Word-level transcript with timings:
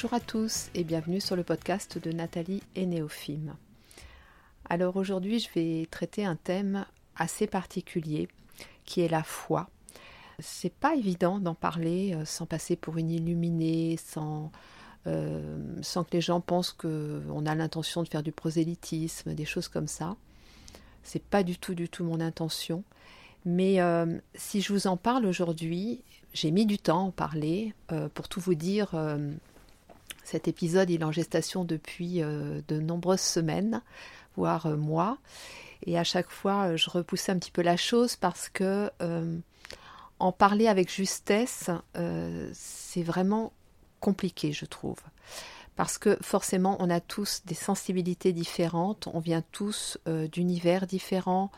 Bonjour 0.00 0.14
à 0.14 0.20
tous 0.20 0.70
et 0.76 0.84
bienvenue 0.84 1.20
sur 1.20 1.34
le 1.34 1.42
podcast 1.42 1.98
de 1.98 2.12
Nathalie 2.12 2.62
et 2.76 2.86
Néophime. 2.86 3.56
Alors 4.70 4.94
aujourd'hui, 4.94 5.40
je 5.40 5.48
vais 5.56 5.88
traiter 5.90 6.24
un 6.24 6.36
thème 6.36 6.86
assez 7.16 7.48
particulier 7.48 8.28
qui 8.84 9.00
est 9.00 9.08
la 9.08 9.24
foi. 9.24 9.68
C'est 10.38 10.72
pas 10.72 10.94
évident 10.94 11.40
d'en 11.40 11.56
parler 11.56 12.14
euh, 12.14 12.24
sans 12.24 12.46
passer 12.46 12.76
pour 12.76 12.96
une 12.96 13.10
illuminée, 13.10 13.96
sans, 13.96 14.52
euh, 15.08 15.58
sans 15.82 16.04
que 16.04 16.12
les 16.12 16.20
gens 16.20 16.40
pensent 16.40 16.70
qu'on 16.70 17.44
a 17.44 17.54
l'intention 17.56 18.04
de 18.04 18.08
faire 18.08 18.22
du 18.22 18.30
prosélytisme, 18.30 19.34
des 19.34 19.44
choses 19.44 19.66
comme 19.66 19.88
ça. 19.88 20.14
C'est 21.02 21.24
pas 21.24 21.42
du 21.42 21.58
tout, 21.58 21.74
du 21.74 21.88
tout 21.88 22.04
mon 22.04 22.20
intention. 22.20 22.84
Mais 23.44 23.80
euh, 23.80 24.16
si 24.36 24.60
je 24.60 24.72
vous 24.72 24.86
en 24.86 24.96
parle 24.96 25.26
aujourd'hui, 25.26 26.04
j'ai 26.34 26.52
mis 26.52 26.66
du 26.66 26.78
temps 26.78 27.00
à 27.00 27.02
en 27.06 27.10
parler. 27.10 27.74
pour 28.14 28.28
tout 28.28 28.38
vous 28.38 28.54
dire, 28.54 28.94
cet 30.30 30.48
épisode 30.48 30.90
il 30.90 31.00
est 31.00 31.04
en 31.04 31.12
gestation 31.12 31.64
depuis 31.64 32.20
de 32.20 32.80
nombreuses 32.80 33.20
semaines, 33.20 33.82
voire 34.36 34.68
mois. 34.76 35.18
Et 35.86 35.98
à 35.98 36.04
chaque 36.04 36.30
fois, 36.30 36.76
je 36.76 36.90
repoussais 36.90 37.32
un 37.32 37.38
petit 37.38 37.50
peu 37.50 37.62
la 37.62 37.76
chose 37.76 38.16
parce 38.16 38.48
que 38.48 38.90
en 40.18 40.32
parler 40.32 40.66
avec 40.66 40.92
justesse, 40.92 41.70
euh, 41.96 42.50
c'est 42.52 43.02
vraiment 43.02 43.52
compliqué, 44.00 44.52
je 44.52 44.64
trouve. 44.64 44.98
Parce 45.76 45.98
que 45.98 46.18
forcément, 46.20 46.76
on 46.80 46.90
a 46.90 47.00
tous 47.00 47.42
des 47.46 47.54
sensibilités 47.54 48.32
différentes, 48.32 49.08
on 49.12 49.20
vient 49.20 49.42
tous 49.52 49.98
euh, 50.08 50.26
d'univers 50.26 50.86
différents, 50.86 51.52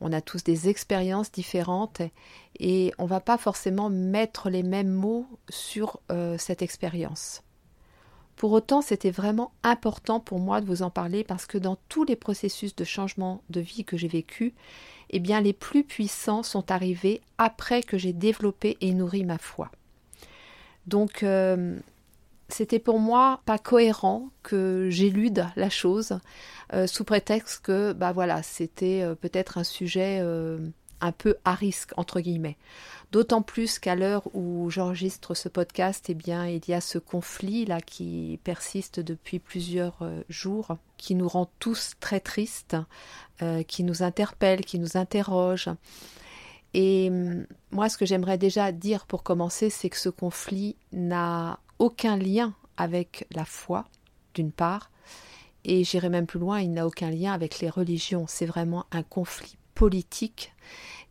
on 0.00 0.12
a 0.12 0.22
tous 0.22 0.44
des 0.44 0.68
expériences 0.68 1.30
différentes 1.30 2.00
et 2.58 2.92
on 2.98 3.04
ne 3.04 3.08
va 3.08 3.20
pas 3.20 3.36
forcément 3.36 3.90
mettre 3.90 4.48
les 4.48 4.62
mêmes 4.62 4.92
mots 4.92 5.26
sur 5.50 6.00
euh, 6.10 6.38
cette 6.38 6.62
expérience. 6.62 7.42
Pour 8.36 8.52
autant, 8.52 8.82
c'était 8.82 9.10
vraiment 9.10 9.52
important 9.62 10.20
pour 10.20 10.38
moi 10.38 10.60
de 10.60 10.66
vous 10.66 10.82
en 10.82 10.90
parler 10.90 11.24
parce 11.24 11.46
que 11.46 11.56
dans 11.56 11.78
tous 11.88 12.04
les 12.04 12.16
processus 12.16 12.76
de 12.76 12.84
changement 12.84 13.42
de 13.48 13.60
vie 13.60 13.84
que 13.84 13.96
j'ai 13.96 14.08
vécu, 14.08 14.54
eh 15.10 15.20
bien 15.20 15.40
les 15.40 15.54
plus 15.54 15.84
puissants 15.84 16.42
sont 16.42 16.70
arrivés 16.70 17.22
après 17.38 17.82
que 17.82 17.96
j'ai 17.96 18.12
développé 18.12 18.76
et 18.80 18.92
nourri 18.92 19.24
ma 19.24 19.38
foi. 19.38 19.70
Donc 20.86 21.22
euh, 21.22 21.78
c'était 22.48 22.78
pour 22.78 22.98
moi 22.98 23.40
pas 23.46 23.58
cohérent 23.58 24.28
que 24.42 24.88
j'élude 24.90 25.46
la 25.56 25.70
chose 25.70 26.18
euh, 26.74 26.86
sous 26.86 27.04
prétexte 27.04 27.64
que 27.64 27.92
bah 27.92 28.12
voilà, 28.12 28.42
c'était 28.42 29.02
euh, 29.02 29.14
peut-être 29.14 29.58
un 29.58 29.64
sujet 29.64 30.20
un 31.00 31.12
peu 31.12 31.36
à 31.44 31.54
risque 31.54 31.92
entre 31.96 32.20
guillemets. 32.20 32.56
D'autant 33.12 33.42
plus 33.42 33.78
qu'à 33.78 33.94
l'heure 33.94 34.22
où 34.34 34.68
j'enregistre 34.70 35.34
ce 35.34 35.48
podcast, 35.48 36.06
eh 36.08 36.14
bien, 36.14 36.46
il 36.48 36.62
y 36.68 36.74
a 36.74 36.80
ce 36.80 36.98
conflit 36.98 37.64
là 37.64 37.80
qui 37.80 38.40
persiste 38.42 38.98
depuis 39.00 39.38
plusieurs 39.38 39.96
euh, 40.02 40.22
jours, 40.28 40.76
qui 40.96 41.14
nous 41.14 41.28
rend 41.28 41.48
tous 41.60 41.92
très 42.00 42.20
tristes, 42.20 42.76
euh, 43.42 43.62
qui 43.62 43.84
nous 43.84 44.02
interpelle, 44.02 44.64
qui 44.64 44.78
nous 44.78 44.96
interroge. 44.96 45.68
Et 46.74 47.08
hum, 47.10 47.46
moi, 47.70 47.88
ce 47.88 47.96
que 47.96 48.06
j'aimerais 48.06 48.38
déjà 48.38 48.72
dire 48.72 49.06
pour 49.06 49.22
commencer, 49.22 49.70
c'est 49.70 49.88
que 49.88 49.98
ce 49.98 50.08
conflit 50.08 50.76
n'a 50.92 51.60
aucun 51.78 52.16
lien 52.16 52.54
avec 52.76 53.26
la 53.32 53.44
foi, 53.44 53.86
d'une 54.34 54.52
part, 54.52 54.90
et 55.64 55.82
j'irai 55.84 56.08
même 56.08 56.26
plus 56.26 56.38
loin, 56.38 56.60
il 56.60 56.72
n'a 56.72 56.86
aucun 56.86 57.10
lien 57.10 57.32
avec 57.32 57.60
les 57.60 57.68
religions. 57.68 58.26
C'est 58.28 58.46
vraiment 58.46 58.86
un 58.92 59.02
conflit 59.02 59.56
politique. 59.76 60.52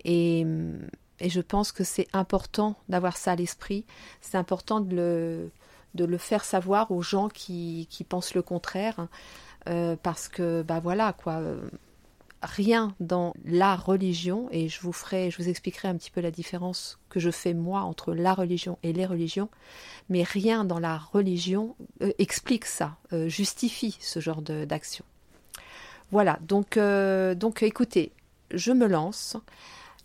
Et 0.03 0.45
je 1.21 1.41
pense 1.41 1.71
que 1.71 1.85
c'est 1.85 2.07
important 2.11 2.75
d'avoir 2.89 3.15
ça 3.15 3.31
à 3.31 3.35
l'esprit. 3.37 3.85
C'est 4.19 4.37
important 4.37 4.81
de 4.81 4.95
le, 4.95 5.51
de 5.93 6.03
le 6.03 6.17
faire 6.17 6.43
savoir 6.43 6.91
aux 6.91 7.01
gens 7.01 7.29
qui, 7.29 7.87
qui 7.89 8.03
pensent 8.03 8.35
le 8.35 8.41
contraire. 8.41 9.07
Euh, 9.67 9.95
parce 10.03 10.27
que, 10.27 10.61
bah 10.61 10.79
voilà, 10.79 11.13
quoi. 11.13 11.41
rien 12.43 12.93
dans 12.99 13.33
la 13.43 13.75
religion, 13.75 14.47
et 14.51 14.69
je 14.69 14.79
vous 14.81 14.93
ferai, 14.93 15.31
je 15.31 15.41
vous 15.41 15.49
expliquerai 15.49 15.87
un 15.87 15.95
petit 15.95 16.11
peu 16.11 16.21
la 16.21 16.29
différence 16.29 16.99
que 17.09 17.19
je 17.19 17.31
fais 17.31 17.55
moi 17.55 17.81
entre 17.81 18.13
la 18.13 18.35
religion 18.35 18.77
et 18.83 18.93
les 18.93 19.07
religions, 19.07 19.49
mais 20.09 20.21
rien 20.21 20.65
dans 20.65 20.79
la 20.79 20.97
religion 20.97 21.75
euh, 22.03 22.11
explique 22.19 22.65
ça, 22.65 22.97
euh, 23.13 23.27
justifie 23.27 23.97
ce 23.99 24.19
genre 24.19 24.43
d'action. 24.43 25.03
Voilà, 26.11 26.37
donc, 26.43 26.77
donc 26.77 27.63
écoutez, 27.63 28.11
je 28.51 28.71
me 28.71 28.87
lance. 28.87 29.37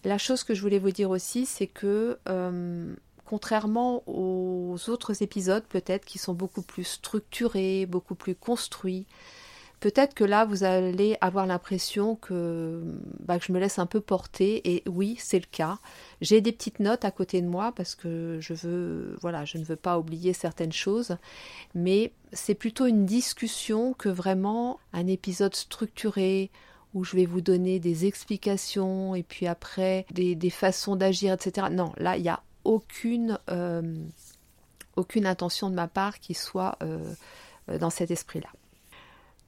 La 0.05 0.19
chose 0.19 0.45
que 0.45 0.55
je 0.55 0.62
voulais 0.62 0.78
vous 0.78 0.93
dire 0.93 1.11
aussi, 1.11 1.47
c'est 1.47 1.67
que 1.67 2.19
euh, 2.28 2.95
contrairement 3.27 4.03
aux 4.06 4.77
autres 4.89 5.23
épisodes, 5.23 5.65
peut-être 5.69 6.05
qui 6.05 6.19
sont 6.19 6.34
beaucoup 6.34 6.62
plus 6.62 6.84
structurés, 6.84 7.87
beaucoup 7.87 8.15
plus 8.15 8.34
construits, 8.34 9.06
peut-être 9.81 10.15
que 10.15 10.25
là 10.25 10.45
vous 10.45 10.65
allez 10.65 11.17
avoir 11.21 11.47
l'impression 11.47 12.17
que, 12.17 12.83
bah, 13.21 13.39
que, 13.39 13.45
je 13.45 13.53
me 13.53 13.59
laisse 13.59 13.79
un 13.79 13.87
peu 13.87 14.00
porter. 14.00 14.75
Et 14.75 14.83
oui, 14.89 15.17
c'est 15.19 15.39
le 15.39 15.47
cas. 15.50 15.79
J'ai 16.21 16.41
des 16.41 16.53
petites 16.53 16.81
notes 16.81 17.05
à 17.05 17.11
côté 17.11 17.43
de 17.43 17.47
moi 17.47 17.73
parce 17.73 17.95
que 17.95 18.39
je 18.41 18.55
veux, 18.55 19.17
voilà, 19.21 19.45
je 19.45 19.59
ne 19.59 19.65
veux 19.65 19.77
pas 19.77 19.99
oublier 19.99 20.33
certaines 20.33 20.73
choses, 20.73 21.17
mais 21.75 22.12
c'est 22.33 22.55
plutôt 22.55 22.87
une 22.87 23.05
discussion 23.05 23.93
que 23.95 24.09
vraiment 24.09 24.81
un 24.93 25.06
épisode 25.06 25.55
structuré 25.55 26.50
où 26.95 27.05
je 27.05 27.17
vais 27.17 27.27
vous 27.27 27.41
donner 27.41 27.78
des 27.78 28.06
explications 28.06 29.15
et 29.15 29.23
puis 29.23 29.47
après 29.47 30.06
des, 30.11 30.51
façons 30.51 30.97
d'agir, 30.97 31.33
etc. 31.33 31.69
Non, 31.71 31.93
là, 31.97 32.17
il 32.17 32.23
n'y 32.23 32.28
a 32.28 32.43
aucune, 32.65 33.39
euh, 33.51 33.95
aucune 34.97 35.27
intention 35.27 35.71
de 35.71 35.75
ma 35.75 35.89
part 35.89 36.19
qui 36.19 36.34
soit 36.34 36.77
euh, 36.83 37.15
dans 37.79 37.91
cet 37.91 38.11
esprit-là. 38.11 38.49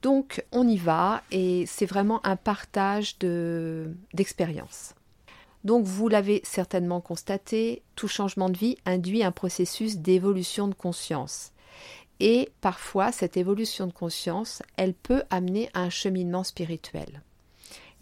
Donc, 0.01 0.43
on 0.51 0.67
y 0.67 0.77
va 0.77 1.23
et 1.31 1.65
c'est 1.65 1.85
vraiment 1.85 2.25
un 2.25 2.35
partage 2.35 3.17
d'expérience. 4.13 4.93
Donc, 5.63 5.85
vous 5.85 6.09
l'avez 6.09 6.41
certainement 6.43 6.99
constaté, 6.99 7.83
tout 7.95 8.09
changement 8.09 8.49
de 8.49 8.57
vie 8.57 8.77
induit 8.85 9.23
un 9.23 9.31
processus 9.31 9.97
d'évolution 9.97 10.67
de 10.67 10.73
conscience. 10.73 11.53
Et 12.19 12.51
parfois, 12.59 13.13
cette 13.13 13.37
évolution 13.37 13.87
de 13.87 13.93
conscience, 13.93 14.61
elle 14.75 14.93
peut 14.93 15.23
amener 15.29 15.69
à 15.73 15.81
un 15.81 15.89
cheminement 15.89 16.43
spirituel. 16.43 17.21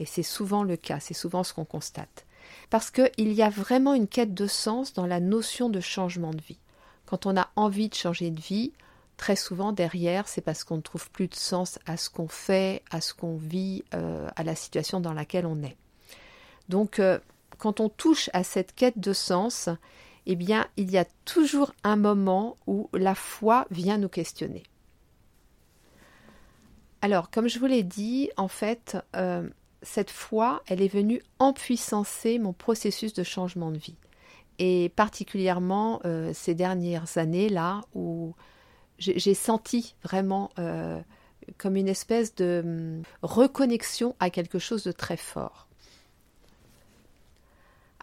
Et 0.01 0.05
c'est 0.05 0.23
souvent 0.23 0.63
le 0.63 0.77
cas, 0.77 0.99
c'est 0.99 1.13
souvent 1.13 1.43
ce 1.43 1.53
qu'on 1.53 1.63
constate. 1.63 2.25
Parce 2.71 2.89
qu'il 2.89 3.11
y 3.33 3.43
a 3.43 3.51
vraiment 3.51 3.93
une 3.93 4.07
quête 4.07 4.33
de 4.33 4.47
sens 4.47 4.93
dans 4.93 5.05
la 5.05 5.19
notion 5.19 5.69
de 5.69 5.79
changement 5.79 6.31
de 6.31 6.41
vie. 6.41 6.57
Quand 7.05 7.27
on 7.27 7.37
a 7.37 7.51
envie 7.55 7.87
de 7.87 7.93
changer 7.93 8.31
de 8.31 8.41
vie, 8.41 8.71
très 9.15 9.35
souvent 9.35 9.73
derrière, 9.73 10.27
c'est 10.27 10.41
parce 10.41 10.63
qu'on 10.63 10.77
ne 10.77 10.81
trouve 10.81 11.11
plus 11.11 11.27
de 11.27 11.35
sens 11.35 11.77
à 11.85 11.97
ce 11.97 12.09
qu'on 12.09 12.27
fait, 12.27 12.81
à 12.89 12.99
ce 12.99 13.13
qu'on 13.13 13.35
vit, 13.35 13.83
euh, 13.93 14.27
à 14.35 14.41
la 14.41 14.55
situation 14.55 15.01
dans 15.01 15.13
laquelle 15.13 15.45
on 15.45 15.61
est. 15.61 15.77
Donc, 16.67 16.97
euh, 16.97 17.19
quand 17.59 17.79
on 17.79 17.87
touche 17.87 18.31
à 18.33 18.43
cette 18.43 18.73
quête 18.73 18.97
de 18.97 19.13
sens, 19.13 19.69
eh 20.25 20.35
bien, 20.35 20.65
il 20.77 20.89
y 20.89 20.97
a 20.97 21.05
toujours 21.25 21.73
un 21.83 21.95
moment 21.95 22.57
où 22.65 22.89
la 22.93 23.13
foi 23.13 23.67
vient 23.69 23.99
nous 23.99 24.09
questionner. 24.09 24.63
Alors, 27.03 27.29
comme 27.29 27.47
je 27.47 27.59
vous 27.59 27.67
l'ai 27.67 27.83
dit, 27.83 28.31
en 28.35 28.47
fait, 28.47 28.97
euh, 29.15 29.47
cette 29.81 30.11
foi, 30.11 30.61
elle 30.67 30.81
est 30.81 30.93
venue 30.93 31.21
empuissancer 31.39 32.39
mon 32.39 32.53
processus 32.53 33.13
de 33.13 33.23
changement 33.23 33.71
de 33.71 33.77
vie. 33.77 33.97
Et 34.59 34.89
particulièrement 34.95 36.01
euh, 36.05 36.31
ces 36.33 36.53
dernières 36.53 37.17
années-là 37.17 37.81
où 37.95 38.35
j'ai 38.99 39.33
senti 39.33 39.95
vraiment 40.03 40.51
euh, 40.59 40.99
comme 41.57 41.75
une 41.75 41.87
espèce 41.87 42.35
de 42.35 42.61
hum, 42.63 43.03
reconnexion 43.23 44.15
à 44.19 44.29
quelque 44.29 44.59
chose 44.59 44.83
de 44.83 44.91
très 44.91 45.17
fort. 45.17 45.67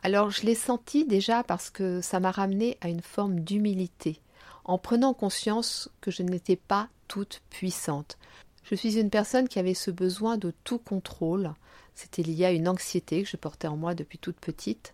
Alors 0.03 0.31
je 0.31 0.43
l'ai 0.43 0.55
senti 0.55 1.05
déjà 1.05 1.43
parce 1.43 1.71
que 1.71 2.01
ça 2.01 2.21
m'a 2.21 2.31
ramené 2.31 2.79
à 2.81 2.89
une 2.89 3.03
forme 3.03 3.41
d'humilité, 3.41 4.21
en 4.65 4.79
prenant 4.79 5.15
conscience 5.15 5.91
que 6.01 6.11
je 6.11 6.23
n'étais 6.23 6.57
pas 6.57 6.89
toute 7.09 7.43
puissante. 7.51 8.19
Je 8.65 8.75
suis 8.75 8.99
une 8.99 9.11
personne 9.11 9.49
qui 9.49 9.59
avait 9.59 9.75
ce 9.75 9.91
besoin 9.91 10.37
de 10.37 10.53
tout 10.63 10.79
contrôle, 10.79 11.53
c'était 11.99 12.23
lié 12.23 12.45
à 12.45 12.53
une 12.53 12.69
anxiété 12.69 13.25
que 13.25 13.29
je 13.29 13.37
portais 13.37 13.67
en 13.67 13.77
moi 13.77 13.95
depuis 13.95 14.19
toute 14.19 14.39
petite. 14.39 14.93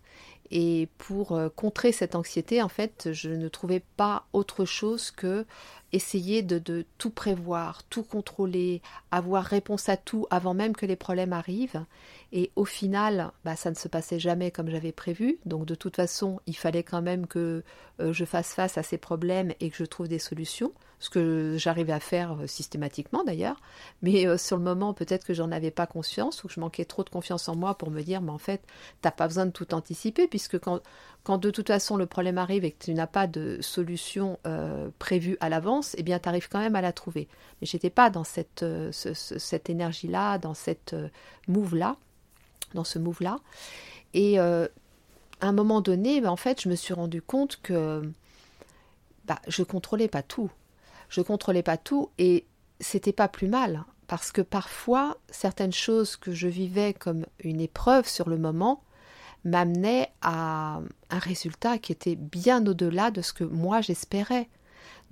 Et 0.50 0.88
pour 0.98 1.32
euh, 1.32 1.48
contrer 1.48 1.92
cette 1.92 2.14
anxiété, 2.14 2.62
en 2.62 2.68
fait, 2.68 3.10
je 3.12 3.30
ne 3.30 3.48
trouvais 3.48 3.82
pas 3.96 4.26
autre 4.32 4.64
chose 4.64 5.10
que 5.10 5.44
essayer 5.92 6.42
de, 6.42 6.84
tout 6.98 7.10
prévoir, 7.10 7.82
tout 7.84 8.02
contrôler, 8.02 8.80
avoir 9.10 9.44
réponse 9.44 9.88
à 9.88 9.96
tout 9.96 10.26
avant 10.30 10.54
même 10.54 10.74
que 10.74 10.86
les 10.86 10.96
problèmes 10.96 11.32
arrivent. 11.32 11.84
Et 12.32 12.50
au 12.56 12.64
final, 12.64 13.32
bah, 13.44 13.54
ça 13.54 13.70
ne 13.70 13.76
se 13.76 13.88
passait 13.88 14.18
jamais 14.18 14.50
comme 14.50 14.70
j'avais 14.70 14.92
prévu. 14.92 15.38
Donc 15.44 15.66
de 15.66 15.74
toute 15.74 15.96
façon, 15.96 16.40
il 16.46 16.56
fallait 16.56 16.82
quand 16.82 17.02
même 17.02 17.26
que 17.26 17.62
euh, 18.00 18.12
je 18.12 18.24
fasse 18.24 18.54
face 18.54 18.78
à 18.78 18.82
ces 18.82 18.98
problèmes 18.98 19.52
et 19.60 19.70
que 19.70 19.76
je 19.76 19.84
trouve 19.84 20.08
des 20.08 20.18
solutions 20.18 20.72
ce 21.04 21.10
que 21.10 21.56
j'arrivais 21.58 21.92
à 21.92 22.00
faire 22.00 22.32
euh, 22.32 22.46
systématiquement 22.46 23.24
d'ailleurs, 23.24 23.60
mais 24.00 24.26
euh, 24.26 24.38
sur 24.38 24.56
le 24.56 24.62
moment 24.62 24.94
peut-être 24.94 25.26
que 25.26 25.34
j'en 25.34 25.52
avais 25.52 25.70
pas 25.70 25.86
conscience 25.86 26.42
ou 26.42 26.48
que 26.48 26.54
je 26.54 26.60
manquais 26.60 26.86
trop 26.86 27.04
de 27.04 27.10
confiance 27.10 27.46
en 27.46 27.56
moi 27.56 27.74
pour 27.74 27.90
me 27.90 28.00
dire 28.00 28.22
mais 28.22 28.30
en 28.30 28.38
fait 28.38 28.62
t'as 29.02 29.10
pas 29.10 29.28
besoin 29.28 29.44
de 29.44 29.50
tout 29.50 29.74
anticiper 29.74 30.26
puisque 30.28 30.58
quand, 30.58 30.80
quand 31.22 31.36
de 31.36 31.50
toute 31.50 31.66
façon 31.66 31.98
le 31.98 32.06
problème 32.06 32.38
arrive 32.38 32.64
et 32.64 32.70
que 32.70 32.82
tu 32.86 32.94
n'as 32.94 33.06
pas 33.06 33.26
de 33.26 33.58
solution 33.60 34.38
euh, 34.46 34.88
prévue 34.98 35.36
à 35.40 35.50
l'avance, 35.50 35.94
eh 35.98 36.02
bien 36.02 36.18
tu 36.18 36.26
arrives 36.26 36.48
quand 36.48 36.60
même 36.60 36.76
à 36.76 36.80
la 36.80 36.94
trouver. 36.94 37.28
Mais 37.60 37.66
j'étais 37.66 37.90
pas 37.90 38.08
dans 38.08 38.24
cette, 38.24 38.64
cette 38.90 39.68
énergie-là, 39.68 40.38
dans 40.38 40.54
cette 40.54 40.96
move-là, 41.48 41.96
dans 42.72 42.84
ce 42.84 42.98
move-là. 42.98 43.40
Et 44.14 44.38
à 44.38 44.68
un 45.40 45.52
moment 45.52 45.80
donné, 45.80 46.20
ben, 46.20 46.30
en 46.30 46.36
fait, 46.36 46.62
je 46.62 46.68
me 46.68 46.74
suis 46.74 46.94
rendu 46.94 47.20
compte 47.20 47.60
que 47.62 48.02
bah, 49.26 49.40
je 49.48 49.62
contrôlais 49.62 50.08
pas 50.08 50.22
tout 50.22 50.50
je 51.14 51.20
contrôlais 51.20 51.62
pas 51.62 51.76
tout 51.76 52.10
et 52.18 52.44
c'était 52.80 53.12
pas 53.12 53.28
plus 53.28 53.46
mal 53.46 53.84
parce 54.08 54.32
que 54.32 54.42
parfois 54.42 55.16
certaines 55.30 55.72
choses 55.72 56.16
que 56.16 56.32
je 56.32 56.48
vivais 56.48 56.92
comme 56.92 57.24
une 57.38 57.60
épreuve 57.60 58.08
sur 58.08 58.28
le 58.28 58.36
moment 58.36 58.82
m'amenaient 59.44 60.10
à 60.22 60.80
un 61.10 61.18
résultat 61.18 61.78
qui 61.78 61.92
était 61.92 62.16
bien 62.16 62.66
au-delà 62.66 63.12
de 63.12 63.22
ce 63.22 63.32
que 63.32 63.44
moi 63.44 63.80
j'espérais. 63.80 64.48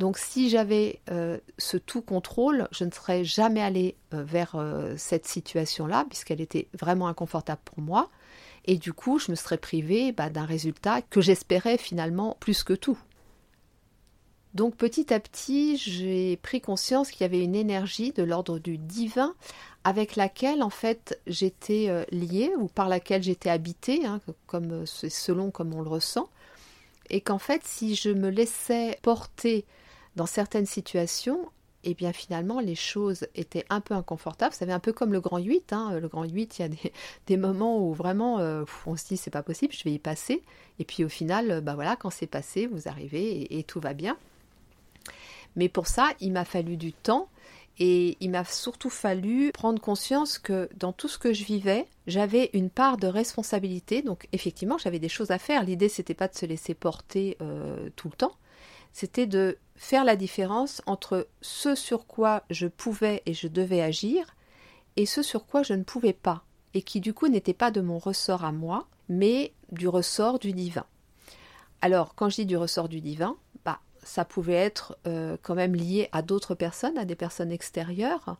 Donc 0.00 0.18
si 0.18 0.50
j'avais 0.50 1.00
euh, 1.10 1.38
ce 1.58 1.76
tout 1.76 2.02
contrôle, 2.02 2.66
je 2.72 2.82
ne 2.84 2.90
serais 2.90 3.22
jamais 3.22 3.62
allée 3.62 3.96
euh, 4.12 4.24
vers 4.24 4.56
euh, 4.56 4.94
cette 4.96 5.28
situation-là, 5.28 6.06
puisqu'elle 6.08 6.40
était 6.40 6.66
vraiment 6.72 7.06
inconfortable 7.06 7.60
pour 7.64 7.80
moi. 7.80 8.10
Et 8.64 8.76
du 8.76 8.92
coup, 8.92 9.20
je 9.20 9.30
me 9.30 9.36
serais 9.36 9.58
privée 9.58 10.10
bah, 10.10 10.30
d'un 10.30 10.46
résultat 10.46 11.02
que 11.02 11.20
j'espérais 11.20 11.78
finalement 11.78 12.36
plus 12.40 12.64
que 12.64 12.72
tout. 12.72 12.98
Donc 14.54 14.76
petit 14.76 15.14
à 15.14 15.20
petit, 15.20 15.78
j'ai 15.78 16.36
pris 16.36 16.60
conscience 16.60 17.10
qu'il 17.10 17.22
y 17.22 17.24
avait 17.24 17.42
une 17.42 17.54
énergie 17.54 18.12
de 18.12 18.22
l'ordre 18.22 18.58
du 18.58 18.76
divin 18.76 19.34
avec 19.84 20.14
laquelle 20.14 20.62
en 20.62 20.70
fait 20.70 21.18
j'étais 21.26 21.86
euh, 21.88 22.04
liée 22.10 22.52
ou 22.58 22.68
par 22.68 22.88
laquelle 22.88 23.22
j'étais 23.22 23.48
habitée, 23.48 24.04
hein, 24.04 24.20
comme 24.46 24.86
c'est 24.86 25.10
selon 25.10 25.50
comme 25.50 25.74
on 25.74 25.80
le 25.80 25.88
ressent, 25.88 26.28
et 27.08 27.20
qu'en 27.20 27.38
fait 27.38 27.62
si 27.64 27.94
je 27.94 28.10
me 28.10 28.28
laissais 28.28 28.98
porter 29.02 29.64
dans 30.16 30.26
certaines 30.26 30.66
situations, 30.66 31.40
et 31.84 31.90
eh 31.90 31.94
bien 31.94 32.12
finalement 32.12 32.60
les 32.60 32.76
choses 32.76 33.26
étaient 33.34 33.64
un 33.70 33.80
peu 33.80 33.94
inconfortables. 33.94 34.52
Vous 34.52 34.58
savez, 34.58 34.72
un 34.72 34.78
peu 34.78 34.92
comme 34.92 35.12
le 35.12 35.20
grand 35.20 35.38
8. 35.38 35.72
Hein. 35.72 35.98
Le 35.98 36.06
grand 36.06 36.22
8, 36.22 36.58
il 36.58 36.62
y 36.62 36.64
a 36.64 36.68
des, 37.26 37.36
moments 37.36 37.84
où 37.84 37.92
vraiment 37.92 38.38
euh, 38.38 38.64
on 38.86 38.96
se 38.96 39.06
dit 39.06 39.16
c'est 39.16 39.32
pas 39.32 39.42
possible, 39.42 39.74
je 39.74 39.82
vais 39.82 39.92
y 39.92 39.98
passer. 39.98 40.44
Et 40.78 40.84
puis 40.84 41.04
au 41.04 41.08
final, 41.08 41.60
bah 41.60 41.74
voilà, 41.74 41.96
quand 41.96 42.10
c'est 42.10 42.28
passé, 42.28 42.68
vous 42.68 42.86
arrivez 42.86 43.58
et 43.58 43.64
tout 43.64 43.80
va 43.80 43.94
bien. 43.94 44.16
Mais 45.56 45.68
pour 45.68 45.86
ça, 45.86 46.10
il 46.20 46.32
m'a 46.32 46.44
fallu 46.44 46.76
du 46.76 46.92
temps 46.92 47.28
et 47.78 48.16
il 48.20 48.30
m'a 48.30 48.44
surtout 48.44 48.90
fallu 48.90 49.50
prendre 49.52 49.80
conscience 49.80 50.38
que 50.38 50.68
dans 50.76 50.92
tout 50.92 51.08
ce 51.08 51.18
que 51.18 51.32
je 51.32 51.44
vivais, 51.44 51.86
j'avais 52.06 52.50
une 52.52 52.70
part 52.70 52.96
de 52.96 53.06
responsabilité. 53.06 54.02
Donc 54.02 54.28
effectivement, 54.32 54.78
j'avais 54.78 54.98
des 54.98 55.08
choses 55.08 55.30
à 55.30 55.38
faire. 55.38 55.64
L'idée, 55.64 55.88
c'était 55.88 56.14
pas 56.14 56.28
de 56.28 56.34
se 56.34 56.46
laisser 56.46 56.74
porter 56.74 57.36
euh, 57.40 57.88
tout 57.96 58.08
le 58.08 58.16
temps. 58.16 58.34
C'était 58.92 59.26
de 59.26 59.58
faire 59.74 60.04
la 60.04 60.16
différence 60.16 60.82
entre 60.86 61.26
ce 61.40 61.74
sur 61.74 62.06
quoi 62.06 62.44
je 62.50 62.66
pouvais 62.66 63.22
et 63.24 63.32
je 63.32 63.48
devais 63.48 63.80
agir 63.80 64.36
et 64.96 65.06
ce 65.06 65.22
sur 65.22 65.46
quoi 65.46 65.62
je 65.62 65.72
ne 65.72 65.82
pouvais 65.82 66.12
pas 66.12 66.44
et 66.74 66.82
qui 66.82 67.00
du 67.00 67.14
coup 67.14 67.28
n'était 67.28 67.54
pas 67.54 67.70
de 67.70 67.80
mon 67.80 67.98
ressort 67.98 68.44
à 68.44 68.52
moi, 68.52 68.86
mais 69.08 69.52
du 69.70 69.88
ressort 69.88 70.38
du 70.38 70.52
divin. 70.52 70.86
Alors, 71.80 72.14
quand 72.14 72.28
je 72.28 72.36
dis 72.36 72.46
du 72.46 72.56
ressort 72.56 72.88
du 72.88 73.00
divin, 73.00 73.36
ça 74.02 74.24
pouvait 74.24 74.54
être 74.54 74.96
euh, 75.06 75.36
quand 75.42 75.54
même 75.54 75.74
lié 75.74 76.08
à 76.12 76.22
d'autres 76.22 76.54
personnes, 76.54 76.98
à 76.98 77.04
des 77.04 77.14
personnes 77.14 77.52
extérieures. 77.52 78.36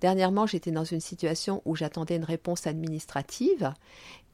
Dernièrement, 0.00 0.46
j'étais 0.46 0.70
dans 0.70 0.84
une 0.84 1.00
situation 1.00 1.60
où 1.66 1.76
j'attendais 1.76 2.16
une 2.16 2.24
réponse 2.24 2.66
administrative 2.66 3.74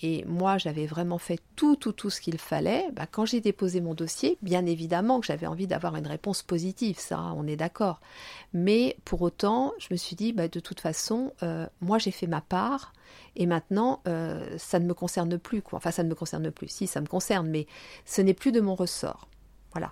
et 0.01 0.25
moi, 0.27 0.59
j'avais 0.59 0.87
vraiment 0.87 1.19
fait 1.19 1.41
tout, 1.57 1.75
tout, 1.75 1.93
tout 1.93 2.11
ce 2.11 2.21
qu'il 2.21 2.39
fallait. 2.39 2.91
Bah, 2.93 3.07
quand 3.11 3.25
j'ai 3.25 3.41
déposé 3.41 3.81
mon 3.81 3.95
dossier, 3.95 4.39
bien 4.43 4.65
évidemment 4.67 5.21
que 5.21 5.27
j'avais 5.27 5.47
envie 5.47 5.67
d'avoir 5.67 5.97
une 5.97 6.07
réponse 6.07 6.43
positive, 6.43 6.99
ça, 6.99 7.33
on 7.37 7.47
est 7.47 7.57
d'accord. 7.57 8.01
Mais 8.53 8.97
pour 9.05 9.23
autant, 9.23 9.73
je 9.79 9.89
me 9.91 9.97
suis 9.97 10.15
dit, 10.15 10.33
bah, 10.33 10.49
de 10.49 10.61
toute 10.61 10.81
façon, 10.81 11.33
euh, 11.43 11.67
moi, 11.81 11.99
j'ai 11.99 12.11
fait 12.11 12.27
ma 12.27 12.43
part 12.43 12.93
et 13.35 13.47
maintenant, 13.47 14.03
euh, 14.07 14.57
ça 14.59 14.79
ne 14.79 14.87
me 14.87 14.95
concerne 14.95 15.39
plus. 15.39 15.63
Enfin, 15.73 15.91
ça 15.91 16.05
ne 16.05 16.09
me 16.11 16.15
concerne 16.15 16.51
plus. 16.51 16.69
Si, 16.69 16.87
ça 16.87 17.01
me 17.01 17.07
concerne, 17.07 17.49
mais 17.49 17.67
ce 18.05 18.21
n'est 18.21 18.35
plus 18.35 18.53
de 18.53 18.61
mon 18.61 18.75
ressort. 18.75 19.29
Voilà. 19.73 19.91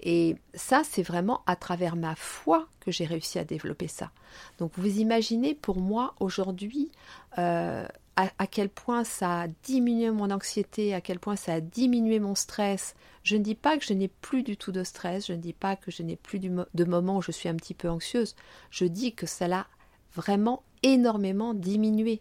Et 0.00 0.36
ça, 0.54 0.82
c'est 0.84 1.02
vraiment 1.02 1.42
à 1.46 1.56
travers 1.56 1.96
ma 1.96 2.14
foi 2.14 2.68
que 2.80 2.90
j'ai 2.90 3.04
réussi 3.04 3.38
à 3.38 3.44
développer 3.44 3.88
ça. 3.88 4.10
Donc 4.58 4.72
vous 4.76 4.98
imaginez 4.98 5.54
pour 5.54 5.78
moi 5.78 6.14
aujourd'hui 6.20 6.90
euh, 7.38 7.86
à, 8.16 8.46
quel 8.48 8.68
point 8.68 9.04
ça 9.04 9.42
a 9.42 9.48
diminué 9.62 10.10
mon 10.10 10.30
anxiété, 10.32 10.92
à 10.92 11.00
quel 11.00 11.20
point 11.20 11.36
ça 11.36 11.54
a 11.54 11.60
diminué 11.60 12.18
mon 12.18 12.34
stress. 12.34 12.96
Je 13.22 13.36
ne 13.36 13.42
dis 13.42 13.54
pas 13.54 13.78
que 13.78 13.84
je 13.84 13.92
n'ai 13.92 14.08
plus 14.08 14.42
du 14.42 14.56
tout 14.56 14.72
de 14.72 14.82
stress, 14.82 15.28
je 15.28 15.34
ne 15.34 15.38
dis 15.38 15.52
pas 15.52 15.76
que 15.76 15.92
je 15.92 16.02
n'ai 16.02 16.16
plus 16.16 16.40
de 16.40 16.84
moments 16.84 17.18
où 17.18 17.22
je 17.22 17.30
suis 17.30 17.48
un 17.48 17.54
petit 17.54 17.74
peu 17.74 17.88
anxieuse. 17.88 18.34
Je 18.70 18.86
dis 18.86 19.14
que 19.14 19.26
ça 19.26 19.46
l'a 19.46 19.68
vraiment 20.14 20.64
énormément 20.82 21.54
diminué. 21.54 22.20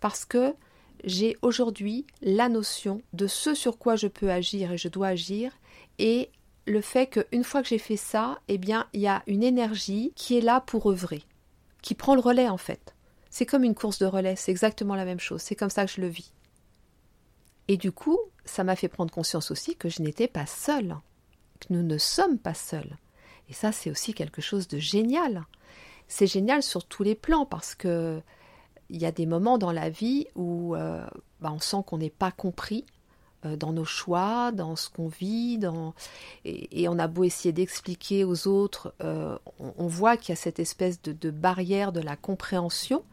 Parce 0.00 0.24
que 0.24 0.54
j'ai 1.04 1.36
aujourd'hui 1.42 2.06
la 2.22 2.48
notion 2.48 3.02
de 3.12 3.26
ce 3.26 3.54
sur 3.54 3.78
quoi 3.78 3.96
je 3.96 4.06
peux 4.06 4.30
agir 4.30 4.72
et 4.72 4.78
je 4.78 4.88
dois 4.88 5.08
agir 5.08 5.52
et 5.98 6.30
le 6.68 6.80
fait 6.80 7.06
qu'une 7.06 7.44
fois 7.44 7.62
que 7.62 7.68
j'ai 7.68 7.78
fait 7.78 7.96
ça, 7.96 8.38
eh 8.48 8.58
bien, 8.58 8.86
il 8.92 9.00
y 9.00 9.08
a 9.08 9.22
une 9.26 9.42
énergie 9.42 10.12
qui 10.14 10.36
est 10.36 10.42
là 10.42 10.60
pour 10.60 10.90
œuvrer, 10.90 11.22
qui 11.82 11.94
prend 11.94 12.14
le 12.14 12.20
relais 12.20 12.48
en 12.48 12.58
fait. 12.58 12.94
C'est 13.30 13.46
comme 13.46 13.64
une 13.64 13.74
course 13.74 13.98
de 13.98 14.06
relais, 14.06 14.36
c'est 14.36 14.50
exactement 14.50 14.94
la 14.94 15.04
même 15.04 15.20
chose, 15.20 15.42
c'est 15.42 15.56
comme 15.56 15.70
ça 15.70 15.86
que 15.86 15.92
je 15.92 16.00
le 16.00 16.08
vis. 16.08 16.32
Et 17.68 17.76
du 17.76 17.92
coup, 17.92 18.18
ça 18.44 18.64
m'a 18.64 18.76
fait 18.76 18.88
prendre 18.88 19.12
conscience 19.12 19.50
aussi 19.50 19.76
que 19.76 19.88
je 19.88 20.02
n'étais 20.02 20.28
pas 20.28 20.46
seule, 20.46 20.96
que 21.60 21.66
nous 21.70 21.82
ne 21.82 21.98
sommes 21.98 22.38
pas 22.38 22.54
seuls. 22.54 22.96
Et 23.48 23.52
ça, 23.52 23.72
c'est 23.72 23.90
aussi 23.90 24.14
quelque 24.14 24.42
chose 24.42 24.68
de 24.68 24.78
génial. 24.78 25.44
C'est 26.06 26.26
génial 26.26 26.62
sur 26.62 26.84
tous 26.84 27.02
les 27.02 27.14
plans 27.14 27.46
parce 27.46 27.74
que 27.74 28.20
il 28.90 29.00
y 29.00 29.06
a 29.06 29.12
des 29.12 29.26
moments 29.26 29.58
dans 29.58 29.72
la 29.72 29.90
vie 29.90 30.26
où 30.34 30.74
euh, 30.74 31.06
bah, 31.40 31.50
on 31.52 31.60
sent 31.60 31.82
qu'on 31.86 31.98
n'est 31.98 32.08
pas 32.08 32.30
compris, 32.30 32.86
dans 33.44 33.72
nos 33.72 33.84
choix, 33.84 34.52
dans 34.52 34.76
ce 34.76 34.88
qu'on 34.90 35.08
vit, 35.08 35.58
dans... 35.58 35.94
Et, 36.44 36.88
on 36.88 36.98
a 36.98 37.06
beau 37.06 37.24
essayer 37.24 37.52
d'expliquer 37.52 38.24
aux 38.24 38.48
autres, 38.48 38.94
euh, 39.02 39.38
on, 39.58 39.86
voit 39.86 40.16
qu'il 40.16 40.30
y 40.30 40.32
a 40.32 40.36
cette 40.36 40.58
espèce 40.58 41.00
de, 41.02 41.30
barrière 41.30 41.92
de 41.92 42.00
la 42.00 42.16
compréhension, 42.16 43.04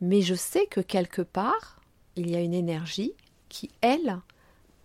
mais 0.00 0.20
je 0.20 0.34
sais 0.34 0.66
que 0.66 0.80
quelque 0.80 1.22
part, 1.22 1.80
il 2.16 2.30
y 2.30 2.36
a 2.36 2.40
une 2.40 2.54
énergie 2.54 3.14
qui, 3.48 3.70
elle, 3.80 4.20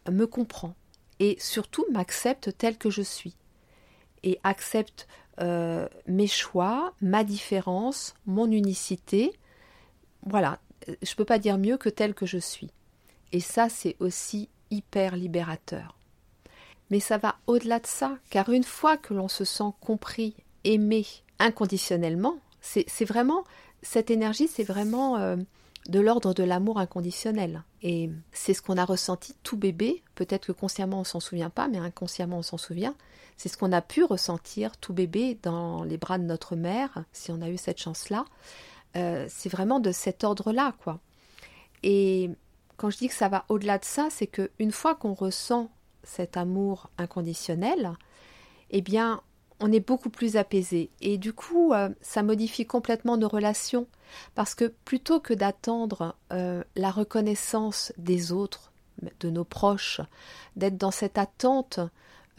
me 0.10 0.26
comprend 0.26 0.76
et 1.20 1.38
surtout 1.40 1.86
m'accepte 1.92 2.58
tel 2.58 2.78
que 2.78 2.90
je 2.90 3.02
suis 3.02 3.36
et 4.24 4.40
accepte 4.44 5.08
euh, 5.40 5.88
mes 6.08 6.28
choix, 6.28 6.94
ma 7.02 7.24
différence, 7.24 8.14
mon 8.26 8.52
unicité. 8.52 9.34
Voilà, 10.26 10.60
je 10.88 11.12
ne 11.12 11.16
peux 11.16 11.26
pas 11.26 11.40
dire 11.40 11.58
mieux 11.58 11.78
que 11.78 11.90
tel 11.90 12.14
que 12.14 12.26
je 12.26 12.38
suis. 12.38 12.72
Et 13.34 13.40
ça, 13.40 13.68
c'est 13.68 13.98
aussi 14.00 14.48
hyper 14.72 15.16
libérateur. 15.16 15.98
Mais 16.90 17.00
ça 17.00 17.18
va 17.18 17.36
au-delà 17.48 17.80
de 17.80 17.88
ça, 17.88 18.18
car 18.30 18.50
une 18.50 18.64
fois 18.64 18.96
que 18.96 19.14
l'on 19.14 19.28
se 19.28 19.44
sent 19.44 19.72
compris, 19.82 20.36
aimé 20.64 21.06
inconditionnellement, 21.40 22.38
c'est 22.62 23.06
vraiment, 23.06 23.44
cette 23.82 24.10
énergie, 24.10 24.48
c'est 24.48 24.64
vraiment 24.64 25.18
euh, 25.18 25.36
de 25.90 26.00
l'ordre 26.00 26.34
de 26.34 26.44
l'amour 26.44 26.80
inconditionnel. 26.80 27.64
Et 27.82 28.10
c'est 28.32 28.54
ce 28.54 28.62
qu'on 28.62 28.78
a 28.78 28.86
ressenti 28.86 29.36
tout 29.44 29.58
bébé, 29.58 30.02
peut-être 30.16 30.48
que 30.48 30.52
consciemment 30.54 31.02
on 31.02 31.04
s'en 31.04 31.20
souvient 31.20 31.50
pas, 31.50 31.68
mais 31.68 31.80
inconsciemment 31.80 32.38
on 32.38 32.44
s'en 32.44 32.58
souvient. 32.58 32.96
C'est 33.36 33.50
ce 33.50 33.58
qu'on 33.58 33.72
a 33.72 33.82
pu 33.82 34.04
ressentir 34.04 34.78
tout 34.78 34.94
bébé 34.94 35.38
dans 35.42 35.84
les 35.84 35.98
bras 35.98 36.18
de 36.18 36.24
notre 36.24 36.56
mère, 36.56 37.04
si 37.12 37.32
on 37.32 37.42
a 37.42 37.50
eu 37.50 37.58
cette 37.58 37.80
chance-là. 37.80 38.26
Euh, 38.96 39.26
c'est 39.28 39.50
vraiment 39.50 39.80
de 39.80 39.92
cet 39.92 40.24
ordre-là, 40.24 40.76
quoi. 40.84 41.00
Et 41.82 42.30
quand 42.78 42.90
je 42.90 42.98
dis 42.98 43.08
que 43.08 43.14
ça 43.14 43.30
va 43.30 43.46
au-delà 43.50 43.78
de 43.78 43.86
ça, 43.86 44.08
c'est 44.10 44.28
qu'une 44.28 44.72
fois 44.72 44.96
qu'on 44.96 45.14
ressent 45.14 45.70
cet 46.04 46.38
amour 46.38 46.90
inconditionnel, 46.98 47.94
eh 48.72 48.82
bien, 48.82 49.22
on 49.60 49.72
est 49.72 49.80
beaucoup 49.80 50.10
plus 50.10 50.36
apaisé. 50.36 50.90
Et 51.00 51.18
du 51.18 51.32
coup, 51.32 51.74
euh, 51.74 51.90
ça 52.02 52.22
modifie 52.22 52.66
complètement 52.66 53.18
nos 53.18 53.30
relations. 53.30 53.88
Parce 54.36 54.56
que 54.56 54.66
plutôt 54.66 55.20
que 55.20 55.34
d'attendre 55.34 56.16
euh, 56.32 56.64
la 56.76 56.92
reconnaissance 56.92 57.94
des 57.98 58.32
autres, 58.32 58.74
de 59.20 59.30
nos 59.30 59.46
proches, 59.46 60.02
d'être 60.56 60.78
dans 60.78 60.92
cette 60.92 61.18
attente 61.18 61.80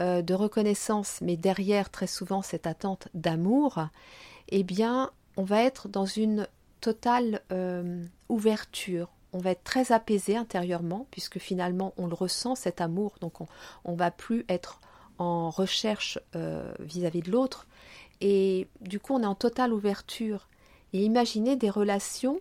euh, 0.01 0.23
de 0.23 0.35
reconnaissance, 0.35 1.21
mais 1.21 1.37
derrière 1.37 1.91
très 1.91 2.07
souvent 2.07 2.43
cette 2.43 2.67
attente 2.67 3.09
d'amour, 3.15 3.89
eh 4.49 4.63
bien, 4.63 5.11
on 5.37 5.45
va 5.45 5.63
être 5.63 5.89
dans 5.89 6.07
une 6.07 6.47
totale 6.81 7.41
ouverture. 8.29 9.14
On 9.35 9.39
va 9.39 9.51
être 9.51 9.65
très 9.65 9.93
apaisé 9.93 10.37
intérieurement, 10.37 11.07
puisque 11.11 11.39
finalement 11.39 11.93
on 11.99 12.07
le 12.07 12.15
ressent, 12.15 12.55
cet 12.55 12.81
amour, 12.81 13.17
donc 13.21 13.41
on 13.85 13.93
ne 13.93 13.97
va 13.97 14.11
plus 14.11 14.47
être 14.49 14.81
en 15.19 15.51
recherche 15.51 16.19
vis 16.81 17.05
à 17.05 17.11
-vis 17.11 17.23
de 17.23 17.31
l'autre, 17.31 17.67
et 18.21 18.69
du 18.81 18.99
coup 19.01 19.15
on 19.15 19.23
est 19.23 19.27
en 19.27 19.35
totale 19.35 19.73
ouverture. 19.73 20.49
Et 20.95 21.05
imaginez 21.05 21.57
des 21.57 21.71
relations 21.71 22.41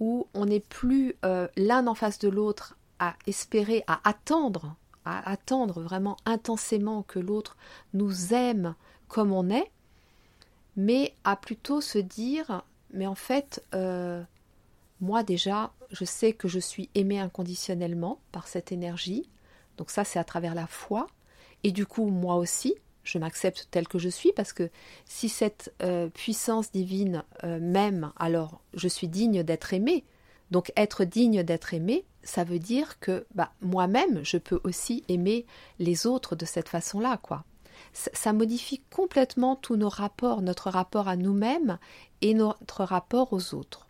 où 0.00 0.26
on 0.34 0.46
n'est 0.46 0.60
plus 0.60 1.14
euh, 1.24 1.46
l'un 1.56 1.86
en 1.86 1.94
face 1.94 2.18
de 2.18 2.28
l'autre 2.28 2.76
à 2.98 3.14
espérer, 3.28 3.84
à 3.86 4.00
attendre, 4.02 4.74
à 5.04 5.30
attendre 5.30 5.80
vraiment 5.80 6.16
intensément 6.24 7.04
que 7.04 7.20
l'autre 7.20 7.56
nous 7.94 8.34
aime 8.34 8.74
comme 9.06 9.32
on 9.32 9.48
est, 9.48 9.70
mais 10.76 11.14
à 11.22 11.36
plutôt 11.36 11.80
se 11.80 11.98
dire, 11.98 12.62
mais 12.92 13.06
en 13.06 13.14
fait, 13.14 13.64
euh, 13.74 14.22
moi 15.00 15.22
déjà, 15.22 15.72
je 15.92 16.04
sais 16.04 16.32
que 16.32 16.48
je 16.48 16.58
suis 16.58 16.90
aimé 16.94 17.18
inconditionnellement 17.18 18.20
par 18.32 18.48
cette 18.48 18.72
énergie, 18.72 19.28
donc 19.76 19.90
ça 19.90 20.04
c'est 20.04 20.18
à 20.18 20.24
travers 20.24 20.54
la 20.54 20.66
foi, 20.66 21.06
et 21.62 21.70
du 21.70 21.86
coup 21.86 22.06
moi 22.06 22.36
aussi, 22.36 22.74
je 23.04 23.18
m'accepte 23.18 23.68
tel 23.70 23.88
que 23.88 23.98
je 23.98 24.08
suis 24.08 24.32
parce 24.32 24.52
que 24.52 24.70
si 25.04 25.28
cette 25.28 25.74
euh, 25.82 26.08
puissance 26.08 26.70
divine 26.70 27.24
euh, 27.44 27.58
m'aime, 27.60 28.12
alors 28.16 28.60
je 28.74 28.88
suis 28.88 29.08
digne 29.08 29.42
d'être 29.42 29.74
aimé. 29.74 30.04
Donc 30.50 30.72
être 30.76 31.04
digne 31.04 31.42
d'être 31.42 31.74
aimé, 31.74 32.04
ça 32.22 32.44
veut 32.44 32.58
dire 32.58 33.00
que 33.00 33.26
bah, 33.34 33.52
moi-même, 33.60 34.20
je 34.22 34.36
peux 34.36 34.60
aussi 34.64 35.02
aimer 35.08 35.46
les 35.78 36.06
autres 36.06 36.36
de 36.36 36.44
cette 36.44 36.68
façon-là, 36.68 37.16
quoi. 37.16 37.44
ça 37.92 38.32
modifie 38.32 38.82
complètement 38.90 39.56
tous 39.56 39.76
nos 39.76 39.88
rapports, 39.88 40.42
notre 40.42 40.70
rapport 40.70 41.08
à 41.08 41.16
nous-mêmes 41.16 41.78
et 42.20 42.34
notre 42.34 42.84
rapport 42.84 43.32
aux 43.32 43.54
autres. 43.54 43.88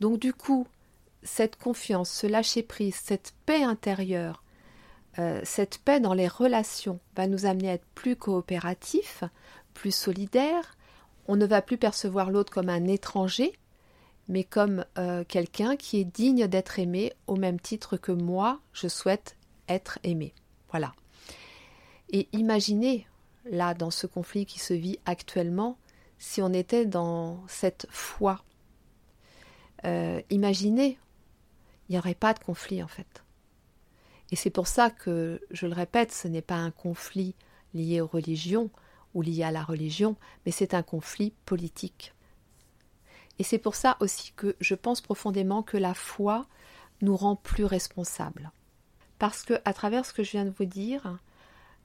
Donc 0.00 0.18
du 0.18 0.34
coup, 0.34 0.66
cette 1.26 1.56
confiance, 1.56 2.10
ce 2.10 2.26
lâcher-prise, 2.26 2.94
cette 2.94 3.34
paix 3.44 3.62
intérieure, 3.62 4.42
euh, 5.18 5.40
cette 5.44 5.78
paix 5.78 6.00
dans 6.00 6.14
les 6.14 6.28
relations 6.28 7.00
va 7.16 7.26
nous 7.26 7.46
amener 7.46 7.70
à 7.70 7.74
être 7.74 7.86
plus 7.94 8.16
coopératifs, 8.16 9.24
plus 9.74 9.94
solidaires. 9.94 10.76
On 11.26 11.36
ne 11.36 11.46
va 11.46 11.62
plus 11.62 11.78
percevoir 11.78 12.30
l'autre 12.30 12.52
comme 12.52 12.68
un 12.68 12.86
étranger, 12.86 13.52
mais 14.28 14.44
comme 14.44 14.84
euh, 14.98 15.24
quelqu'un 15.24 15.76
qui 15.76 16.00
est 16.00 16.04
digne 16.04 16.46
d'être 16.46 16.78
aimé 16.78 17.12
au 17.26 17.36
même 17.36 17.60
titre 17.60 17.96
que 17.96 18.12
moi, 18.12 18.60
je 18.72 18.88
souhaite 18.88 19.36
être 19.68 19.98
aimé. 20.02 20.34
Voilà. 20.70 20.94
Et 22.10 22.28
imaginez, 22.32 23.06
là, 23.44 23.74
dans 23.74 23.90
ce 23.90 24.06
conflit 24.06 24.46
qui 24.46 24.58
se 24.58 24.74
vit 24.74 24.98
actuellement, 25.06 25.78
si 26.18 26.42
on 26.42 26.52
était 26.52 26.86
dans 26.86 27.42
cette 27.46 27.86
foi. 27.90 28.42
Euh, 29.84 30.20
imaginez, 30.30 30.98
il 31.88 31.92
n'y 31.92 31.98
aurait 31.98 32.14
pas 32.14 32.34
de 32.34 32.38
conflit 32.38 32.82
en 32.82 32.88
fait. 32.88 33.24
Et 34.30 34.36
c'est 34.36 34.50
pour 34.50 34.66
ça 34.66 34.90
que, 34.90 35.40
je 35.50 35.66
le 35.66 35.72
répète, 35.72 36.12
ce 36.12 36.28
n'est 36.28 36.42
pas 36.42 36.56
un 36.56 36.70
conflit 36.70 37.34
lié 37.74 38.00
aux 38.00 38.06
religions 38.06 38.70
ou 39.14 39.22
lié 39.22 39.44
à 39.44 39.52
la 39.52 39.62
religion, 39.62 40.16
mais 40.44 40.52
c'est 40.52 40.74
un 40.74 40.82
conflit 40.82 41.32
politique. 41.44 42.12
Et 43.38 43.44
c'est 43.44 43.58
pour 43.58 43.74
ça 43.74 43.96
aussi 44.00 44.32
que 44.32 44.56
je 44.60 44.74
pense 44.74 45.00
profondément 45.00 45.62
que 45.62 45.76
la 45.76 45.94
foi 45.94 46.46
nous 47.02 47.16
rend 47.16 47.36
plus 47.36 47.64
responsables. 47.64 48.50
Parce 49.18 49.42
que 49.42 49.60
à 49.64 49.72
travers 49.72 50.04
ce 50.04 50.12
que 50.12 50.22
je 50.22 50.32
viens 50.32 50.44
de 50.44 50.54
vous 50.56 50.64
dire, 50.64 51.18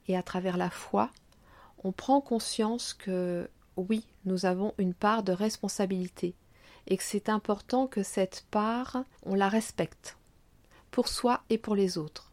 et 0.08 0.18
à 0.18 0.24
travers 0.24 0.58
la 0.58 0.70
foi, 0.70 1.10
on 1.84 1.92
prend 1.92 2.22
conscience 2.22 2.94
que 2.94 3.50
oui, 3.76 4.06
nous 4.26 4.46
avons 4.46 4.74
une 4.78 4.94
part 4.94 5.24
de 5.24 5.32
responsabilité, 5.32 6.36
et 6.88 6.98
que 6.98 7.04
c'est 7.04 7.30
important 7.30 7.88
que 7.88 8.04
cette 8.04 8.46
part, 8.52 9.04
on 9.24 9.36
la 9.36 9.50
respecte, 9.50 10.18
pour 10.92 11.08
soi 11.08 11.42
et 11.50 11.58
pour 11.58 11.76
les 11.76 11.98
autres. 11.98 12.32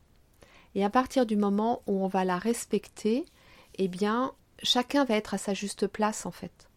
Et 0.74 0.84
à 0.84 0.90
partir 0.90 1.26
du 1.26 1.36
moment 1.36 1.82
où 1.86 2.04
on 2.04 2.08
va 2.08 2.24
la 2.24 2.38
respecter, 2.38 3.24
eh 3.76 3.88
bien, 3.88 4.32
chacun 4.62 5.04
va 5.04 5.16
être 5.16 5.34
à 5.34 5.38
sa 5.38 5.54
juste 5.54 5.86
place 5.86 6.26
en 6.26 6.30
fait. 6.30 6.68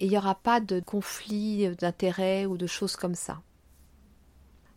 Et 0.00 0.06
il 0.06 0.10
n'y 0.10 0.18
aura 0.18 0.34
pas 0.34 0.60
de 0.60 0.80
conflit 0.80 1.68
d'intérêts 1.76 2.46
ou 2.46 2.56
de 2.56 2.66
choses 2.66 2.96
comme 2.96 3.14
ça. 3.14 3.42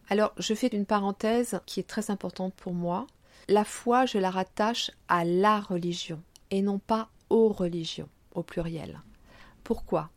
Alors, 0.09 0.33
je 0.37 0.53
fais 0.53 0.67
une 0.67 0.85
parenthèse 0.85 1.61
qui 1.65 1.79
est 1.79 1.87
très 1.87 2.11
importante 2.11 2.53
pour 2.53 2.73
moi. 2.73 3.07
La 3.47 3.63
foi, 3.63 4.05
je 4.05 4.17
la 4.17 4.31
rattache 4.31 4.91
à 5.07 5.23
la 5.23 5.61
religion 5.61 6.21
et 6.51 6.61
non 6.61 6.77
pas 6.77 7.09
aux 7.29 7.49
religions, 7.49 8.09
au 8.35 8.43
pluriel. 8.43 9.01
Pourquoi? 9.63 10.09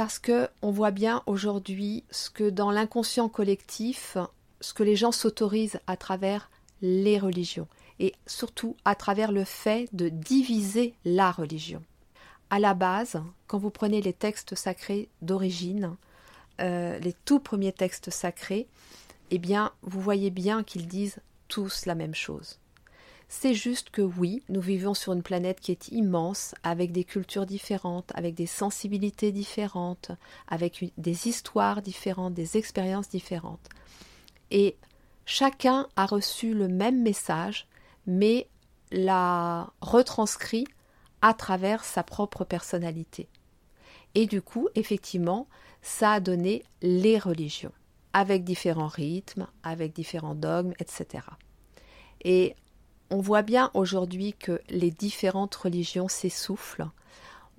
Parce 0.00 0.18
que 0.18 0.48
on 0.62 0.70
voit 0.70 0.92
bien 0.92 1.22
aujourd'hui 1.26 2.04
ce 2.10 2.30
que 2.30 2.48
dans 2.48 2.70
l'inconscient 2.70 3.28
collectif, 3.28 4.16
ce 4.62 4.72
que 4.72 4.82
les 4.82 4.96
gens 4.96 5.12
s'autorisent 5.12 5.78
à 5.86 5.98
travers 5.98 6.50
les 6.80 7.18
religions 7.18 7.68
et 7.98 8.14
surtout 8.26 8.76
à 8.86 8.94
travers 8.94 9.30
le 9.30 9.44
fait 9.44 9.90
de 9.92 10.08
diviser 10.08 10.94
la 11.04 11.30
religion. 11.30 11.82
À 12.48 12.60
la 12.60 12.72
base, 12.72 13.22
quand 13.46 13.58
vous 13.58 13.68
prenez 13.68 14.00
les 14.00 14.14
textes 14.14 14.54
sacrés 14.54 15.10
d'origine, 15.20 15.94
euh, 16.62 16.98
les 17.00 17.12
tout 17.26 17.38
premiers 17.38 17.74
textes 17.74 18.08
sacrés, 18.08 18.68
eh 19.30 19.36
bien, 19.38 19.70
vous 19.82 20.00
voyez 20.00 20.30
bien 20.30 20.62
qu'ils 20.62 20.88
disent 20.88 21.20
tous 21.48 21.84
la 21.84 21.94
même 21.94 22.14
chose. 22.14 22.58
C'est 23.32 23.54
juste 23.54 23.90
que 23.90 24.02
oui, 24.02 24.42
nous 24.48 24.60
vivons 24.60 24.92
sur 24.92 25.12
une 25.12 25.22
planète 25.22 25.60
qui 25.60 25.70
est 25.70 25.88
immense, 25.88 26.52
avec 26.64 26.90
des 26.90 27.04
cultures 27.04 27.46
différentes, 27.46 28.10
avec 28.16 28.34
des 28.34 28.46
sensibilités 28.46 29.30
différentes, 29.30 30.10
avec 30.48 30.92
des 30.98 31.28
histoires 31.28 31.80
différentes, 31.80 32.34
des 32.34 32.56
expériences 32.56 33.08
différentes 33.08 33.68
et 34.50 34.76
chacun 35.24 35.88
a 35.96 36.06
reçu 36.06 36.54
le 36.54 36.68
même 36.68 37.02
message, 37.02 37.66
mais 38.06 38.48
l'a 38.90 39.72
retranscrit 39.80 40.66
à 41.22 41.34
travers 41.34 41.84
sa 41.84 42.02
propre 42.02 42.44
personnalité. 42.44 43.28
Et 44.14 44.26
du 44.26 44.42
coup, 44.42 44.68
effectivement, 44.74 45.46
ça 45.82 46.12
a 46.12 46.20
donné 46.20 46.64
les 46.82 47.18
religions, 47.18 47.72
avec 48.12 48.42
différents 48.42 48.88
rythmes, 48.88 49.46
avec 49.62 49.92
différents 49.92 50.34
dogmes, 50.34 50.72
etc. 50.80 51.24
Et 52.24 52.56
on 53.10 53.20
voit 53.20 53.42
bien 53.42 53.70
aujourd'hui 53.74 54.34
que 54.34 54.60
les 54.70 54.90
différentes 54.90 55.54
religions 55.54 56.08
s'essoufflent 56.08 56.88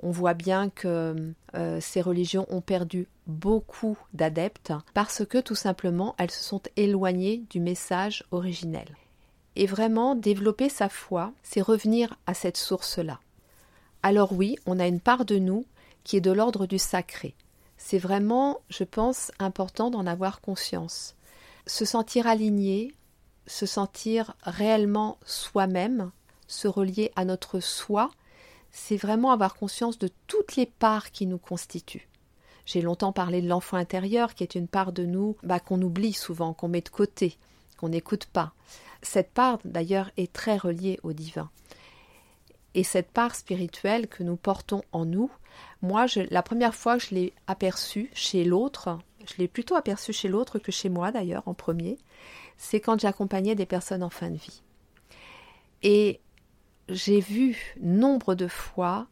on 0.04 0.12
voit 0.12 0.34
bien 0.34 0.70
que 0.70 1.34
euh, 1.56 1.80
ces 1.80 2.02
religions 2.02 2.48
ont 2.50 2.62
perdu 2.62 3.08
beaucoup 3.28 3.98
d'adeptes 4.14 4.74
parce 4.94 5.26
que 5.26 5.38
tout 5.38 5.56
simplement 5.56 6.16
elles 6.18 6.32
se 6.32 6.44
sont 6.44 6.62
éloignées 6.76 7.44
du 7.50 7.60
message 7.60 8.24
originel. 8.32 8.88
Et 9.56 9.66
vraiment, 9.66 10.16
développer 10.16 10.70
sa 10.70 10.90
foi, 10.90 11.34
c'est 11.44 11.62
revenir 11.62 12.16
à 12.26 12.34
cette 12.34 12.58
source-là. 12.58 13.20
Alors 14.02 14.34
oui, 14.34 14.58
on 14.66 14.80
a 14.80 14.88
une 14.88 15.02
part 15.02 15.26
de 15.26 15.38
nous 15.38 15.66
qui 16.04 16.18
est 16.18 16.22
de 16.22 16.32
l'ordre 16.32 16.66
du 16.66 16.80
sacré. 16.80 17.36
C'est 17.78 18.00
vraiment, 18.00 18.62
je 18.70 18.84
pense, 18.84 19.32
important 19.40 19.92
d'en 19.92 20.08
avoir 20.08 20.42
conscience. 20.42 21.16
Se 21.68 21.86
sentir 21.86 22.28
aligné, 22.28 22.94
se 23.52 23.66
sentir 23.66 24.34
réellement 24.44 25.18
soi-même, 25.26 26.12
se 26.48 26.68
relier 26.68 27.12
à 27.18 27.26
notre 27.26 27.60
soi, 27.60 28.10
c'est 28.72 28.96
vraiment 28.96 29.32
avoir 29.32 29.56
conscience 29.56 30.00
de 30.00 30.10
toutes 30.28 30.56
les 30.56 30.66
parts 30.66 31.12
qui 31.12 31.26
nous 31.26 31.38
constituent. 31.38 32.08
J'ai 32.66 32.82
longtemps 32.82 33.12
parlé 33.12 33.42
de 33.42 33.50
l'enfant 33.50 33.76
intérieur, 33.76 34.36
qui 34.36 34.44
est 34.44 34.56
une 34.56 34.70
part 34.70 34.94
de 34.94 35.06
nous 35.06 35.36
bah, 35.44 35.60
qu'on 35.60 35.82
oublie 35.82 36.14
souvent, 36.14 36.54
qu'on 36.54 36.70
met 36.70 36.82
de 36.82 36.90
côté, 36.90 37.38
qu'on 37.78 37.90
n'écoute 37.90 38.26
pas. 38.26 38.54
Cette 39.02 39.32
part, 39.32 39.60
d'ailleurs, 39.66 40.12
est 40.16 40.32
très 40.32 40.56
reliée 40.56 41.00
au 41.04 41.12
divin. 41.12 41.50
Et 42.74 42.86
cette 42.86 43.12
part 43.12 43.36
spirituelle 43.36 44.08
que 44.08 44.24
nous 44.24 44.38
portons 44.38 44.84
en 44.94 45.04
nous, 45.04 45.30
moi, 45.82 46.06
la 46.30 46.42
première 46.42 46.76
fois 46.76 46.98
que 46.98 47.04
je 47.04 47.16
l'ai 47.16 47.34
aperçue 47.48 48.10
chez 48.14 48.46
l'autre, 48.46 48.98
je 49.26 49.34
l'ai 49.40 49.50
plutôt 49.50 49.76
aperçue 49.76 50.14
chez 50.14 50.30
l'autre 50.30 50.58
que 50.58 50.72
chez 50.72 50.88
moi 50.88 51.12
d'ailleurs 51.12 51.44
en 51.48 51.54
premier, 51.54 51.98
c'est 52.62 52.80
quand 52.80 53.00
j'accompagnais 53.00 53.56
des 53.56 53.66
personnes 53.66 54.04
en 54.04 54.12
fin 54.12 54.30
de 54.30 54.38
vie. 54.38 54.62
Et 55.82 56.22
j'ai 56.90 57.20
vu 57.20 57.76
nombre 57.82 58.36
de 58.36 58.48
fois 58.48 59.08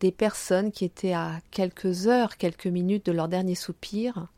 des 0.00 0.10
personnes 0.10 0.72
qui 0.72 0.86
étaient 0.86 1.12
à 1.12 1.40
quelques 1.50 2.06
heures, 2.06 2.38
quelques 2.38 2.66
minutes 2.66 3.04
de 3.04 3.12
leur 3.12 3.28
dernier 3.28 3.54
soupir, 3.54 4.28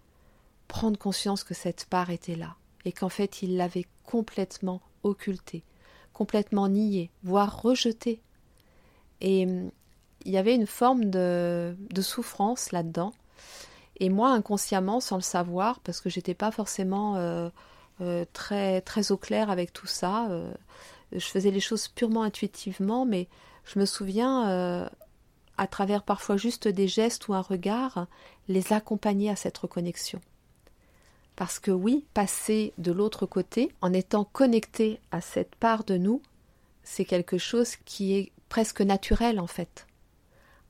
prendre 0.66 0.98
conscience 0.98 1.44
que 1.44 1.54
cette 1.54 1.84
part 1.84 2.10
était 2.10 2.34
là, 2.34 2.56
et 2.84 2.90
qu'en 2.90 3.08
fait 3.08 3.42
ils 3.42 3.56
l'avaient 3.56 3.86
complètement 4.02 4.80
occultée, 5.04 5.62
complètement 6.12 6.68
niée, 6.68 7.12
voire 7.22 7.62
rejetée. 7.62 8.20
Et 9.20 9.46
hum, 9.46 9.70
il 10.24 10.32
y 10.32 10.36
avait 10.36 10.56
une 10.56 10.66
forme 10.66 11.10
de, 11.10 11.76
de 11.78 12.02
souffrance 12.02 12.72
là-dedans. 12.72 13.12
Et 14.00 14.08
moi, 14.08 14.30
inconsciemment, 14.30 14.98
sans 14.98 15.16
le 15.16 15.22
savoir, 15.22 15.78
parce 15.80 16.00
que 16.00 16.10
j'étais 16.10 16.34
pas 16.34 16.50
forcément 16.50 17.16
euh, 17.16 17.50
très, 18.32 18.80
très 18.80 19.12
au 19.12 19.16
clair 19.16 19.50
avec 19.50 19.72
tout 19.72 19.86
ça. 19.86 20.28
je 21.12 21.24
faisais 21.24 21.50
les 21.50 21.60
choses 21.60 21.88
purement 21.88 22.22
intuitivement, 22.22 23.04
mais 23.04 23.28
je 23.64 23.78
me 23.78 23.84
souviens, 23.84 24.88
à 25.56 25.66
travers 25.66 26.02
parfois 26.02 26.36
juste 26.36 26.68
des 26.68 26.88
gestes 26.88 27.28
ou 27.28 27.34
un 27.34 27.40
regard, 27.40 28.06
les 28.48 28.72
accompagner 28.72 29.30
à 29.30 29.36
cette 29.36 29.58
reconnexion. 29.58 30.20
Parce 31.36 31.58
que 31.58 31.70
oui, 31.70 32.04
passer 32.14 32.72
de 32.78 32.92
l'autre 32.92 33.26
côté, 33.26 33.72
en 33.80 33.92
étant 33.92 34.24
connecté 34.24 35.00
à 35.10 35.20
cette 35.20 35.54
part 35.54 35.84
de 35.84 35.96
nous, 35.96 36.20
c'est 36.82 37.04
quelque 37.04 37.38
chose 37.38 37.76
qui 37.84 38.14
est 38.14 38.32
presque 38.48 38.80
naturel 38.80 39.40
en 39.40 39.46
fait. 39.46 39.86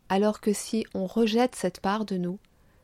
Alors 0.08 0.40
que 0.40 0.52
si 0.52 0.86
on 0.94 1.06
rejette 1.06 1.56
cette 1.56 1.80
part 1.80 2.04
de 2.04 2.16
nous, 2.16 2.38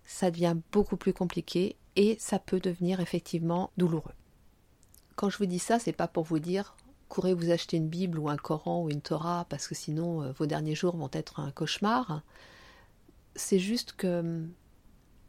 ça 0.04 0.30
devient 0.30 0.56
beaucoup 0.72 0.96
plus 0.96 1.12
compliqué 1.12 1.76
et 1.94 2.16
ça 2.18 2.38
peut 2.38 2.60
devenir 2.60 3.00
effectivement 3.00 3.70
douloureux. 3.76 4.14
Quand 5.18 5.30
je 5.30 5.38
vous 5.38 5.46
dis 5.46 5.58
ça, 5.58 5.80
c'est 5.80 5.90
pas 5.90 6.06
pour 6.06 6.22
vous 6.22 6.38
dire 6.38 6.76
courez 7.08 7.34
vous 7.34 7.50
acheter 7.50 7.76
une 7.76 7.88
Bible 7.88 8.20
ou 8.20 8.28
un 8.28 8.36
Coran 8.36 8.84
ou 8.84 8.88
une 8.88 9.00
Torah 9.00 9.46
parce 9.48 9.66
que 9.66 9.74
sinon 9.74 10.22
euh, 10.22 10.30
vos 10.30 10.46
derniers 10.46 10.76
jours 10.76 10.96
vont 10.96 11.10
être 11.12 11.40
un 11.40 11.50
cauchemar. 11.50 12.22
C'est 13.34 13.58
juste 13.58 13.94
que 13.96 14.20
hum, 14.20 14.52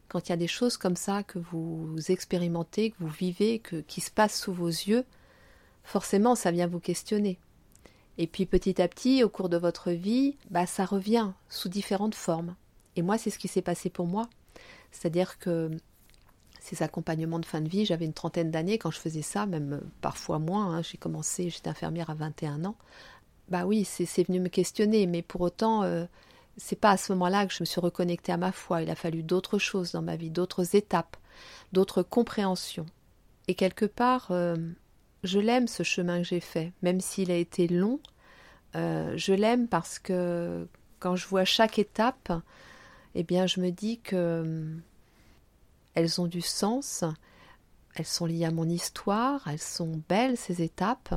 quand 0.06 0.28
il 0.28 0.30
y 0.30 0.32
a 0.32 0.36
des 0.36 0.46
choses 0.46 0.76
comme 0.76 0.94
ça 0.94 1.24
que 1.24 1.40
vous 1.40 1.96
expérimentez, 2.06 2.92
que 2.92 2.98
vous 3.00 3.08
vivez, 3.08 3.58
que, 3.58 3.80
qui 3.80 4.00
se 4.00 4.12
passent 4.12 4.40
sous 4.40 4.52
vos 4.52 4.68
yeux, 4.68 5.04
forcément 5.82 6.36
ça 6.36 6.52
vient 6.52 6.68
vous 6.68 6.78
questionner. 6.78 7.40
Et 8.16 8.28
puis 8.28 8.46
petit 8.46 8.80
à 8.80 8.86
petit, 8.86 9.24
au 9.24 9.28
cours 9.28 9.48
de 9.48 9.56
votre 9.56 9.90
vie, 9.90 10.36
bah, 10.50 10.66
ça 10.66 10.84
revient 10.84 11.32
sous 11.48 11.68
différentes 11.68 12.14
formes. 12.14 12.54
Et 12.94 13.02
moi, 13.02 13.18
c'est 13.18 13.30
ce 13.30 13.40
qui 13.40 13.48
s'est 13.48 13.60
passé 13.60 13.90
pour 13.90 14.06
moi. 14.06 14.30
C'est-à-dire 14.92 15.40
que 15.40 15.72
ces 16.60 16.82
accompagnements 16.82 17.38
de 17.38 17.46
fin 17.46 17.60
de 17.60 17.68
vie, 17.68 17.84
j'avais 17.84 18.04
une 18.04 18.12
trentaine 18.12 18.50
d'années 18.50 18.78
quand 18.78 18.90
je 18.90 18.98
faisais 18.98 19.22
ça, 19.22 19.46
même 19.46 19.80
parfois 20.00 20.38
moins. 20.38 20.76
Hein. 20.76 20.82
J'ai 20.82 20.98
commencé, 20.98 21.50
j'étais 21.50 21.70
infirmière 21.70 22.10
à 22.10 22.14
21 22.14 22.64
ans. 22.64 22.76
Bah 23.48 23.64
oui, 23.66 23.84
c'est 23.84 24.22
venu 24.26 24.38
me 24.38 24.48
questionner, 24.48 25.06
mais 25.06 25.22
pour 25.22 25.40
autant, 25.40 25.82
euh, 25.82 26.04
c'est 26.56 26.78
pas 26.78 26.90
à 26.90 26.96
ce 26.96 27.12
moment-là 27.12 27.46
que 27.46 27.52
je 27.52 27.62
me 27.62 27.64
suis 27.64 27.80
reconnectée 27.80 28.30
à 28.30 28.36
ma 28.36 28.52
foi. 28.52 28.82
Il 28.82 28.90
a 28.90 28.94
fallu 28.94 29.22
d'autres 29.22 29.58
choses 29.58 29.92
dans 29.92 30.02
ma 30.02 30.16
vie, 30.16 30.30
d'autres 30.30 30.76
étapes, 30.76 31.16
d'autres 31.72 32.02
compréhensions. 32.02 32.86
Et 33.48 33.54
quelque 33.54 33.86
part, 33.86 34.28
euh, 34.30 34.56
je 35.24 35.40
l'aime 35.40 35.66
ce 35.66 35.82
chemin 35.82 36.18
que 36.18 36.28
j'ai 36.28 36.40
fait, 36.40 36.72
même 36.82 37.00
s'il 37.00 37.30
a 37.30 37.36
été 37.36 37.66
long. 37.66 37.98
Euh, 38.76 39.14
je 39.16 39.32
l'aime 39.32 39.66
parce 39.66 39.98
que 39.98 40.68
quand 41.00 41.16
je 41.16 41.26
vois 41.26 41.44
chaque 41.44 41.78
étape, 41.78 42.32
eh 43.14 43.22
bien, 43.24 43.46
je 43.46 43.60
me 43.60 43.70
dis 43.70 43.98
que 44.00 44.16
euh, 44.16 44.76
elles 45.94 46.20
ont 46.20 46.26
du 46.26 46.40
sens, 46.40 47.04
elles 47.94 48.06
sont 48.06 48.26
liées 48.26 48.44
à 48.44 48.50
mon 48.50 48.68
histoire, 48.68 49.46
elles 49.48 49.60
sont 49.60 50.00
belles 50.08 50.36
ces 50.36 50.62
étapes. 50.62 51.14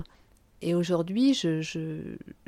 Et 0.62 0.76
aujourd'hui, 0.76 1.34
je, 1.34 1.62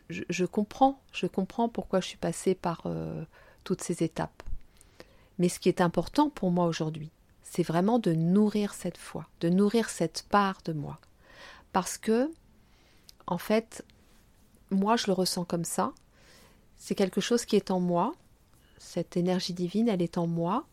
je, 0.09 0.45
comprends, 0.45 1.01
je 1.11 1.27
comprends 1.27 1.69
pourquoi 1.69 1.99
je 1.99 2.07
suis 2.07 2.17
passée 2.17 2.55
par 2.55 2.83
euh, 2.85 3.23
toutes 3.63 3.81
ces 3.81 4.03
étapes. 4.03 4.43
Mais 5.37 5.49
ce 5.49 5.59
qui 5.59 5.69
est 5.69 5.81
important 5.81 6.29
pour 6.29 6.51
moi 6.51 6.65
aujourd'hui, 6.65 7.11
c'est 7.43 7.63
vraiment 7.63 7.99
de 7.99 8.13
nourrir 8.13 8.73
cette 8.73 8.97
foi, 8.97 9.27
de 9.41 9.49
nourrir 9.49 9.89
cette 9.89 10.25
part 10.29 10.61
de 10.65 10.73
moi. 10.73 10.99
Parce 11.73 11.97
que, 11.97 12.31
en 13.27 13.37
fait, 13.37 13.83
moi 14.71 14.95
je 14.95 15.07
le 15.07 15.13
ressens 15.13 15.45
comme 15.45 15.65
ça. 15.65 15.93
C'est 16.77 16.95
quelque 16.95 17.21
chose 17.21 17.45
qui 17.45 17.55
est 17.55 17.71
en 17.71 17.79
moi. 17.79 18.13
Cette 18.77 19.17
énergie 19.17 19.53
divine, 19.53 19.89
elle 19.89 20.01
est 20.01 20.17
en 20.17 20.27
moi. 20.27 20.65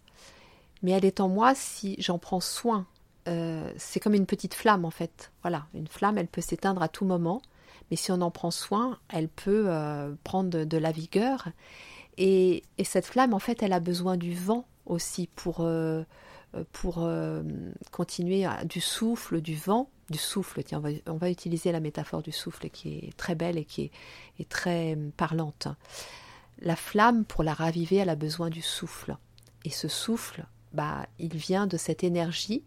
Mais 0.83 0.93
elle 0.93 1.05
est 1.05 1.21
en 1.21 1.29
moi 1.29 1.55
si 1.55 1.97
j'en 1.99 2.19
prends 2.19 2.41
soin. 2.41 2.87
Euh, 3.29 3.73
c'est 3.77 4.01
comme 4.01 4.15
une 4.15 4.27
petite 4.27 4.55
flamme 4.55 4.85
en 4.85 4.91
fait. 4.91 5.31
Voilà, 5.43 5.67
une 5.75 5.87
flamme, 5.87 6.19
elle 6.19 6.27
peut 6.27 6.41
s'éteindre 6.41 6.83
à 6.83 6.89
tout 6.89 7.05
moment. 7.05 7.43
Mais 7.91 7.97
si 7.97 8.11
on 8.11 8.21
en 8.21 8.31
prend 8.31 8.51
soin, 8.51 8.99
elle 9.09 9.29
peut 9.29 9.67
euh, 9.69 10.15
prendre 10.25 10.65
de, 10.65 10.79
la 10.79 10.93
vigueur. 10.93 11.49
Et, 12.17 12.63
cette 12.85 13.07
flamme, 13.07 13.35
en 13.35 13.39
fait, 13.39 13.63
elle 13.63 13.73
a 13.73 13.81
besoin 13.81 14.17
du 14.17 14.35
vent 14.35 14.67
aussi 14.87 15.29
pour, 15.35 15.59
euh, 15.61 16.03
pour 16.73 17.07
continuer 17.91 18.47
du 18.65 18.81
souffle, 18.81 19.41
du 19.41 19.55
vent, 19.55 19.91
du 20.11 20.19
souffle. 20.19 20.63
Tiens, 20.63 20.83
on 21.07 21.17
va, 21.17 21.31
utiliser 21.31 21.71
la 21.71 21.81
métaphore 21.81 22.23
du 22.23 22.33
souffle 22.33 22.71
qui 22.71 22.99
est 22.99 23.17
très 23.17 23.35
belle 23.35 23.59
et 23.59 23.65
qui 23.65 23.91
est 24.39 24.49
très 24.49 24.97
parlante. 25.17 25.69
La 26.61 26.77
flamme, 26.77 27.25
pour 27.25 27.45
la 27.45 27.55
raviver, 27.55 27.97
elle 27.97 28.11
a 28.11 28.17
besoin 28.17 28.49
du 28.49 28.63
souffle. 28.63 29.17
Et 29.65 29.71
ce 29.71 29.89
souffle, 29.89 30.47
bah, 30.73 31.07
il 31.19 31.37
vient 31.37 31.67
de 31.67 31.77
cette 31.77 32.05
énergie 32.05 32.65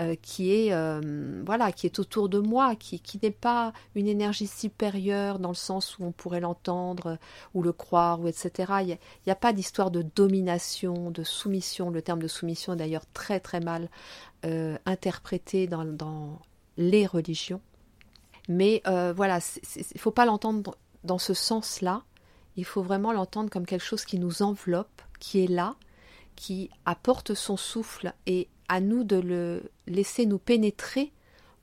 euh, 0.00 0.16
qui 0.20 0.52
est 0.52 0.72
euh, 0.72 1.40
voilà 1.46 1.70
qui 1.70 1.86
est 1.86 2.00
autour 2.00 2.28
de 2.28 2.40
moi, 2.40 2.74
qui, 2.74 3.00
n'est 3.22 3.30
pas 3.30 3.72
une 3.94 4.08
énergie 4.08 4.48
supérieure 4.48 5.38
dans 5.38 5.50
le 5.50 5.54
sens 5.54 5.98
où 5.98 6.04
on 6.04 6.10
pourrait 6.10 6.40
l'entendre 6.40 7.16
ou 7.54 7.62
le 7.62 7.72
croire 7.72 8.20
ou 8.20 8.26
etc. 8.26 8.72
Il 8.80 8.98
n'y 9.26 9.32
a, 9.32 9.36
pas 9.36 9.52
d'histoire 9.52 9.92
de 9.92 10.02
domination, 10.02 11.12
de 11.12 11.22
soumission. 11.22 11.90
Le 11.90 12.02
terme 12.02 12.20
de 12.20 12.26
soumission 12.26 12.72
est 12.72 12.76
d'ailleurs 12.76 13.06
très 13.12 13.38
très 13.38 13.60
mal 13.60 13.88
euh, 14.44 14.76
interprété 14.84 15.68
dans, 15.68 15.84
dans, 15.84 16.40
les 16.76 17.06
religions. 17.06 17.60
Mais 18.48 18.82
voilà, 18.84 19.38
il 19.76 20.00
faut 20.00 20.10
pas 20.10 20.26
l'entendre 20.26 20.76
dans 21.04 21.18
ce 21.18 21.34
sens-là. 21.34 22.02
Il 22.56 22.64
faut 22.64 22.82
vraiment 22.82 23.12
l'entendre 23.12 23.48
comme 23.48 23.64
quelque 23.64 23.84
chose 23.84 24.04
qui 24.04 24.18
nous 24.18 24.42
enveloppe, 24.42 25.02
qui 25.20 25.44
est 25.44 25.46
là, 25.46 25.76
qui 26.36 26.70
apporte 26.84 27.34
son 27.34 27.56
souffle 27.56 28.14
et 28.26 28.48
à 28.68 28.80
nous 28.80 29.04
de 29.04 29.16
le 29.16 29.70
laisser 29.86 30.26
nous 30.26 30.38
pénétrer 30.38 31.12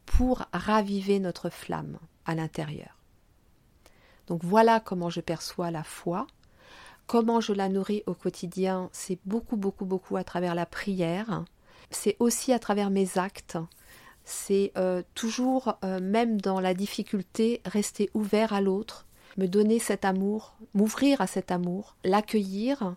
pour 0.05 0.45
raviver 0.53 1.19
notre 1.19 1.49
flamme 1.49 1.97
à 2.25 2.35
l'intérieur. 2.35 2.97
Donc 4.27 4.43
voilà 4.43 4.79
comment 4.79 5.09
je 5.09 5.21
perçois 5.21 5.71
la 5.71 5.83
foi. 5.83 6.27
Comment 7.07 7.41
je 7.41 7.53
la 7.53 7.67
nourris 7.67 8.03
au 8.05 8.13
quotidien, 8.13 8.89
c'est 8.93 9.19
beaucoup, 9.25 9.57
beaucoup, 9.57 9.85
beaucoup 9.85 10.15
à 10.15 10.23
travers 10.23 10.55
la 10.55 10.65
prière. 10.65 11.43
C'est 11.89 12.15
aussi 12.19 12.53
à 12.53 12.59
travers 12.59 12.89
mes 12.89 13.17
actes. 13.17 13.57
C'est 14.23 14.71
euh, 14.77 15.01
toujours, 15.15 15.77
euh, 15.83 15.99
même 15.99 16.39
dans 16.39 16.59
la 16.59 16.73
difficulté, 16.73 17.61
rester 17.65 18.09
ouvert 18.13 18.53
à 18.53 18.61
l'autre, 18.61 19.07
me 19.37 19.47
donner 19.47 19.79
cet 19.79 20.05
amour, 20.05 20.55
m'ouvrir 20.73 21.19
à 21.19 21.27
cet 21.27 21.51
amour, 21.51 21.95
l'accueillir, 22.03 22.95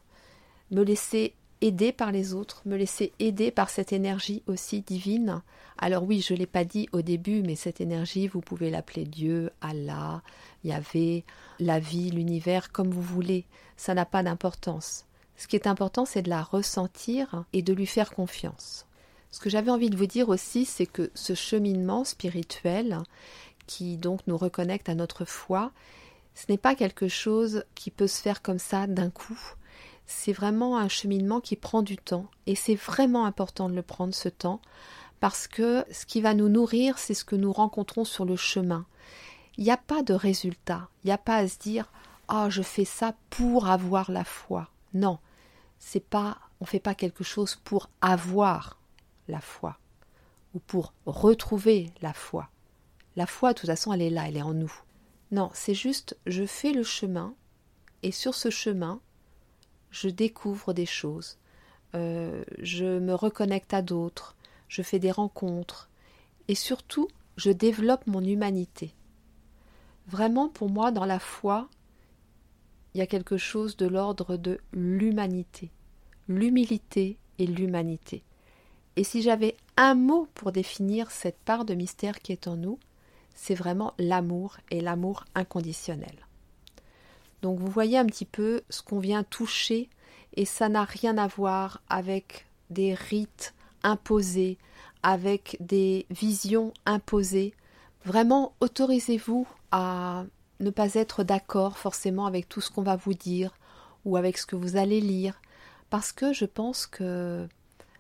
me 0.71 0.83
laisser 0.83 1.35
aider 1.61 1.93
par 1.93 2.13
les 2.13 2.35
autres, 2.35 2.63
me 2.67 2.77
laisser 2.77 3.13
aider 3.19 3.51
par 3.51 3.71
cette 3.71 3.93
énergie 3.93 4.43
aussi 4.47 4.83
divine. 4.83 5.43
Alors 5.79 6.05
oui, 6.05 6.21
je 6.21 6.35
ne 6.35 6.39
l'ai 6.39 6.47
pas 6.47 6.65
dit 6.65 6.89
au 6.93 7.03
début, 7.03 7.43
mais 7.43 7.57
cette 7.57 7.81
énergie, 7.81 8.29
vous 8.29 8.41
pouvez 8.41 8.71
l'appeler 8.71 9.05
Dieu, 9.05 9.51
Allah, 9.61 10.23
Yahvé, 10.63 11.25
la 11.59 11.79
vie, 11.79 12.11
l'univers, 12.11 12.71
comme 12.73 12.91
vous 12.91 13.03
voulez. 13.03 13.45
Ça 13.77 13.95
n'a 13.95 14.05
pas 14.05 14.23
d'importance. 14.23 15.05
Ce 15.37 15.49
qui 15.49 15.57
est 15.57 15.67
important, 15.67 16.05
c'est 16.05 16.23
de 16.23 16.31
la 16.31 16.43
ressentir 16.43 17.45
et 17.53 17.63
de 17.63 17.73
lui 17.73 17.87
faire 17.87 18.11
confiance. 18.11 18.87
Ce 19.31 19.41
que 19.41 19.51
j'avais 19.51 19.71
envie 19.71 19.91
de 19.91 19.97
vous 19.97 20.07
dire 20.07 20.29
aussi, 20.29 20.65
c'est 20.65 20.87
que 20.87 21.11
ce 21.15 21.35
cheminement 21.35 22.05
spirituel, 22.05 22.99
qui 23.67 23.97
donc 23.97 24.21
nous 24.27 24.37
reconnecte 24.37 24.89
à 24.89 24.95
notre 24.95 25.25
foi, 25.25 25.73
ce 26.35 26.45
n'est 26.49 26.59
pas 26.59 26.75
quelque 26.75 27.09
chose 27.09 27.65
qui 27.75 27.91
peut 27.91 28.07
se 28.07 28.21
faire 28.21 28.43
comme 28.43 28.59
ça 28.59 28.87
d'un 28.87 29.11
coup 29.11 29.39
c'est 30.07 30.33
vraiment 30.33 30.79
un 30.79 30.89
cheminement 30.89 31.41
qui 31.41 31.57
prend 31.57 31.83
du 31.83 31.97
temps 31.97 32.27
et 32.47 32.55
c'est 32.55 32.75
vraiment 32.75 33.25
important 33.25 33.69
de 33.69 33.75
le 33.75 33.83
prendre 33.83 34.15
ce 34.15 34.29
temps 34.29 34.61
parce 35.21 35.49
que 35.49 35.85
ce 35.91 36.05
qui 36.05 36.21
va 36.21 36.35
nous 36.35 36.49
nourrir, 36.49 36.99
c'est 36.99 37.15
ce 37.15 37.25
que 37.25 37.37
nous 37.37 37.53
rencontrons 37.53 38.05
sur 38.05 38.25
le 38.25 38.37
chemin. 38.37 38.85
Il 39.57 39.65
n'y 39.65 39.71
a 39.71 39.77
pas 39.77 40.03
de 40.03 40.13
résultat, 40.13 40.89
il 41.03 41.07
n'y 41.07 41.13
a 41.13 41.19
pas 41.19 41.37
à 41.37 41.49
se 41.49 41.59
dire 41.59 41.91
"Ah, 42.29 42.51
je 42.51 42.63
fais 42.63 42.85
ça 42.85 43.15
pour 43.31 43.69
avoir 43.69 44.11
la 44.11 44.25
foi." 44.25 44.69
Non, 44.93 45.19
c'est 45.79 46.05
pas 46.05 46.39
on 46.61 46.67
fait 46.67 46.81
pas 46.81 46.95
quelque 46.95 47.25
chose 47.25 47.57
pour 47.65 47.89
avoir 48.01 48.79
la 49.29 49.41
foi 49.41 49.79
ou 50.55 50.59
pour 50.59 50.93
retrouver 51.07 51.91
la 52.01 52.13
foi. 52.13 52.49
La 53.17 53.27
foi, 53.27 53.53
de 53.53 53.59
toute 53.59 53.71
façon, 53.71 53.93
elle 53.93 54.03
est 54.03 54.11
là, 54.11 54.29
elle 54.29 54.37
est 54.37 54.43
en 54.43 54.55
nous. 54.55 54.73
Non, 55.31 55.51
c'est 55.53 55.75
juste 55.75 56.17
je 56.27 56.47
fais 56.47 56.73
le 56.73 56.83
chemin 56.83 57.35
et 58.03 58.13
sur 58.13 58.35
ce 58.35 58.51
chemin, 58.51 59.01
je 59.95 60.09
découvre 60.09 60.73
des 60.73 60.87
choses, 60.87 61.39
euh, 61.95 62.43
je 62.59 62.99
me 62.99 63.15
reconnecte 63.15 63.73
à 63.73 63.81
d'autres, 63.81 64.35
je 64.67 64.83
fais 64.83 64.99
des 64.99 65.13
rencontres, 65.13 65.89
et 66.49 66.57
surtout, 66.57 67.07
je 67.37 67.53
développe 67.53 68.05
mon 68.09 68.21
humanité. 68.21 68.93
Vraiment, 70.09 70.49
pour 70.49 70.69
moi, 70.69 70.91
dans 70.91 71.05
la 71.05 71.21
foi, 71.21 71.69
il 72.93 72.99
y 72.99 73.03
a 73.03 73.07
quelque 73.07 73.37
chose 73.37 73.77
de 73.77 73.87
l'ordre 73.87 74.37
de 74.37 74.59
l'humanité, 74.73 75.71
l'humilité 76.27 77.17
et 77.39 77.47
l'humanité. 77.47 78.25
Et 78.97 79.05
si 79.05 79.23
j'avais 79.23 79.57
un 79.77 79.95
mot 79.95 80.27
pour 80.35 80.51
définir 80.51 81.13
cette 81.13 81.39
part 81.39 81.65
de 81.65 81.75
mystère 81.75 82.19
qui 82.19 82.33
est 82.33 82.49
en 82.49 82.57
nous, 82.57 82.81
c'est 83.37 83.55
vraiment 83.55 83.95
l'amour 83.99 84.57
et 84.73 84.81
l'amour 84.81 85.25
inconditionnel. 85.37 86.27
Donc 87.45 87.59
vous 87.59 87.69
voyez 87.69 87.99
un 87.99 88.07
petit 88.07 88.25
peu 88.25 88.63
ce 88.71 88.81
qu'on 88.81 89.01
vient 89.01 89.23
toucher 89.23 89.91
et 90.33 90.47
ça 90.47 90.71
n'a 90.71 90.85
rien 90.85 91.19
à 91.19 91.27
voir 91.27 91.83
avec 91.91 92.47
des 92.71 92.95
rites 92.95 93.53
imposés, 93.83 94.57
avec 95.03 95.59
des 95.61 96.07
visions 96.09 96.73
imposées. 96.87 97.53
Vraiment, 98.07 98.55
autorisez-vous 98.61 99.47
à 99.73 100.25
ne 100.59 100.71
pas 100.71 100.95
être 100.95 101.23
d'accord 101.23 101.77
forcément 101.77 102.25
avec 102.25 102.49
tout 102.49 102.63
ce 102.63 102.71
qu'on 102.71 102.81
va 102.81 102.97
vous 102.97 103.13
dire 103.13 103.53
ou 104.07 104.17
avec 104.17 104.39
ce 104.39 104.47
que 104.47 104.57
vous 104.57 104.79
allez 104.79 105.03
lire, 105.03 105.39
parce 105.91 106.13
que 106.13 106.33
je 106.33 106.47
pense 106.47 106.87
que 106.87 107.47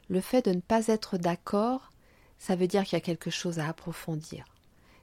le 0.08 0.20
fait 0.22 0.46
de 0.46 0.52
ne 0.52 0.60
pas 0.62 0.86
être 0.86 1.18
d'accord, 1.18 1.92
ça 2.38 2.56
veut 2.56 2.66
dire 2.66 2.84
qu'il 2.84 2.94
y 2.94 2.96
a 2.96 3.04
quelque 3.04 3.30
chose 3.30 3.58
à 3.58 3.68
approfondir. 3.68 4.46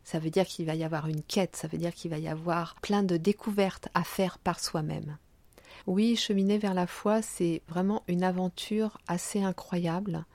Ça 0.04 0.20
veut 0.20 0.30
dire 0.30 0.46
qu'il 0.46 0.66
va 0.66 0.76
y 0.76 0.84
avoir 0.84 1.08
une 1.08 1.24
quête, 1.24 1.56
ça 1.56 1.68
veut 1.68 1.78
dire 1.78 1.94
qu'il 1.94 2.12
va 2.12 2.18
y 2.18 2.28
avoir 2.28 2.76
plein 2.82 3.04
de 3.04 3.18
découvertes 3.18 3.90
à 3.94 4.04
faire 4.04 4.40
par 4.40 4.60
soi-même. 4.60 5.18
Oui, 5.88 6.16
cheminer 6.16 6.58
vers 6.58 6.74
la 6.74 6.88
foi, 6.88 7.22
c'est 7.22 7.62
vraiment 7.68 8.04
une 8.08 8.24
aventure 8.24 8.98
assez 9.08 9.42
incroyable. 9.42 10.26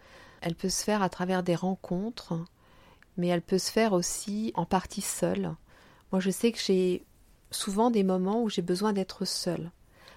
Elle 0.41 0.55
peut 0.55 0.69
se 0.69 0.85
faire 0.85 1.03
à 1.03 1.09
travers 1.09 1.43
des 1.43 1.55
rencontres, 1.55 2.35
mais 3.17 3.29
elle 3.29 3.43
peut 3.43 3.59
se 3.59 3.71
faire 3.71 3.93
aussi 3.93 4.53
en 4.55 4.67
partie 4.67 5.01
seule. 5.03 5.55
Moi, 6.13 6.21
je 6.21 6.31
sais 6.31 6.53
que 6.53 6.59
j'ai 6.59 7.05
souvent 7.51 7.91
des 7.91 8.05
moments 8.05 8.43
où 8.43 8.49
j'ai 8.49 8.63
besoin 8.63 8.93
d'être 8.93 9.25
seule 9.25 9.71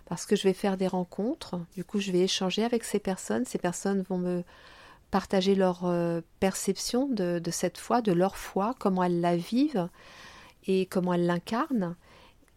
parce 0.09 0.25
que 0.25 0.35
je 0.35 0.43
vais 0.43 0.53
faire 0.53 0.75
des 0.75 0.87
rencontres, 0.87 1.59
du 1.75 1.85
coup 1.85 1.99
je 1.99 2.11
vais 2.11 2.21
échanger 2.21 2.63
avec 2.63 2.83
ces 2.83 2.99
personnes, 2.99 3.45
ces 3.45 3.59
personnes 3.59 4.01
vont 4.01 4.17
me 4.17 4.43
partager 5.11 5.55
leur 5.55 5.85
euh, 5.85 6.21
perception 6.39 7.07
de, 7.07 7.41
cette 7.51 7.77
foi, 7.77 8.01
de 8.01 8.11
leur 8.11 8.37
foi, 8.37 8.75
comment 8.79 9.03
elles 9.03 9.21
la 9.21 9.35
vivent 9.35 9.89
et 10.67 10.85
comment 10.85 11.13
elles 11.13 11.25
l'incarnent. 11.25 11.95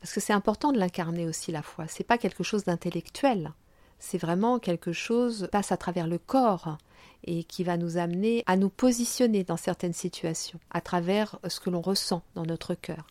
Parce 0.01 0.13
que 0.13 0.21
c'est 0.21 0.33
important 0.33 0.73
de 0.73 0.79
l'incarner 0.79 1.27
aussi 1.27 1.53
la 1.53 1.63
foi. 1.63 1.87
C'est 1.89 2.05
pas 2.05 2.19
quelque 2.19 2.43
chose 2.43 2.65
d'intellectuel. 2.65 3.53
C'est 3.99 4.19
vraiment 4.19 4.59
quelque 4.59 4.93
chose 4.93 5.43
qui 5.43 5.49
passe 5.49 5.73
à 5.73 5.77
travers 5.77 6.09
le 6.09 6.19
corps 6.19 6.77
et 7.25 7.45
qui 7.45 7.63
va 7.63 7.77
nous 7.77 7.99
amener 7.99 8.43
à 8.47 8.57
nous 8.57 8.69
positionner 8.69 9.45
dans 9.45 9.57
certaines 9.57 9.93
situations 9.93 10.59
à 10.71 10.81
travers 10.81 11.39
ce 11.47 11.61
que 11.61 11.71
l'on 11.71 11.81
ressent 11.81 12.23
dans 12.35 12.45
notre 12.45 12.75
cœur. 12.75 13.07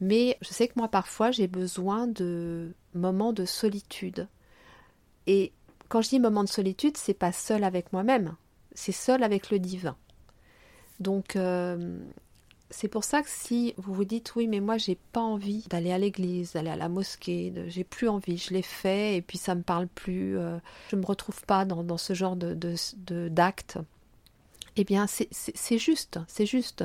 Mais 0.00 0.36
je 0.42 0.48
sais 0.48 0.68
que 0.68 0.74
moi 0.76 0.88
parfois 0.88 1.30
j'ai 1.30 1.46
besoin 1.46 2.06
de 2.06 2.74
moments 2.94 3.32
de 3.32 3.44
solitude. 3.44 4.28
Et 5.26 5.52
quand 5.88 6.02
je 6.02 6.08
dis 6.08 6.20
moment 6.20 6.44
de 6.44 6.48
solitude, 6.48 6.96
c'est 6.96 7.14
pas 7.14 7.32
seul 7.32 7.64
avec 7.64 7.92
moi-même, 7.92 8.34
c'est 8.76 8.92
seul 8.92 9.24
avec 9.24 9.50
le 9.50 9.58
divin. 9.58 9.96
Donc 11.00 11.34
euh, 11.34 11.98
c'est 12.70 12.88
pour 12.88 13.04
ça 13.04 13.22
que 13.22 13.28
si 13.28 13.74
vous 13.76 13.92
vous 13.92 14.04
dites 14.04 14.34
oui 14.36 14.46
mais 14.46 14.60
moi 14.60 14.78
j'ai 14.78 14.96
pas 15.12 15.20
envie 15.20 15.64
d'aller 15.68 15.92
à 15.92 15.98
l'église, 15.98 16.52
d'aller 16.52 16.70
à 16.70 16.76
la 16.76 16.88
mosquée, 16.88 17.52
j'ai 17.66 17.84
plus 17.84 18.08
envie, 18.08 18.38
je 18.38 18.54
l'ai 18.54 18.62
fait 18.62 19.16
et 19.16 19.22
puis 19.22 19.38
ça 19.38 19.54
me 19.54 19.62
parle 19.62 19.88
plus, 19.88 20.38
euh, 20.38 20.58
je 20.90 20.96
me 20.96 21.04
retrouve 21.04 21.42
pas 21.42 21.64
dans, 21.64 21.98
ce 21.98 22.14
genre 22.14 22.36
de, 22.36 22.54
d'actes. 23.28 23.78
eh 24.76 24.84
bien 24.84 25.06
c'est 25.06 25.78
juste, 25.78 26.20
c'est 26.28 26.46
juste, 26.46 26.84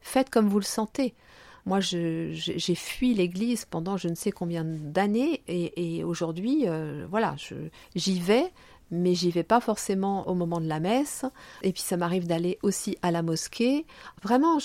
faites 0.00 0.30
comme 0.30 0.48
vous 0.48 0.58
le 0.58 0.64
sentez. 0.64 1.14
Moi, 1.68 1.80
j'ai 1.80 2.74
fui 2.74 3.12
l'Église 3.12 3.66
pendant 3.66 3.98
je 3.98 4.08
ne 4.08 4.14
sais 4.14 4.32
combien 4.32 4.64
d'années 4.64 5.42
et, 5.48 6.02
aujourd'hui, 6.02 6.62
euh, 6.66 7.06
voilà, 7.10 7.36
j'y 7.94 8.18
vais, 8.20 8.50
mais 8.90 9.14
j'y 9.14 9.30
vais 9.30 9.42
pas 9.42 9.60
forcément 9.60 10.28
au 10.28 10.34
moment 10.34 10.60
de 10.60 10.68
la 10.68 10.80
messe. 10.80 11.24
Et 11.62 11.72
puis 11.72 11.82
ça 11.82 11.96
m'arrive 11.96 12.26
d'aller 12.26 12.58
aussi 12.62 12.96
à 13.02 13.10
la 13.10 13.22
mosquée. 13.22 13.86
Vraiment, 14.22 14.58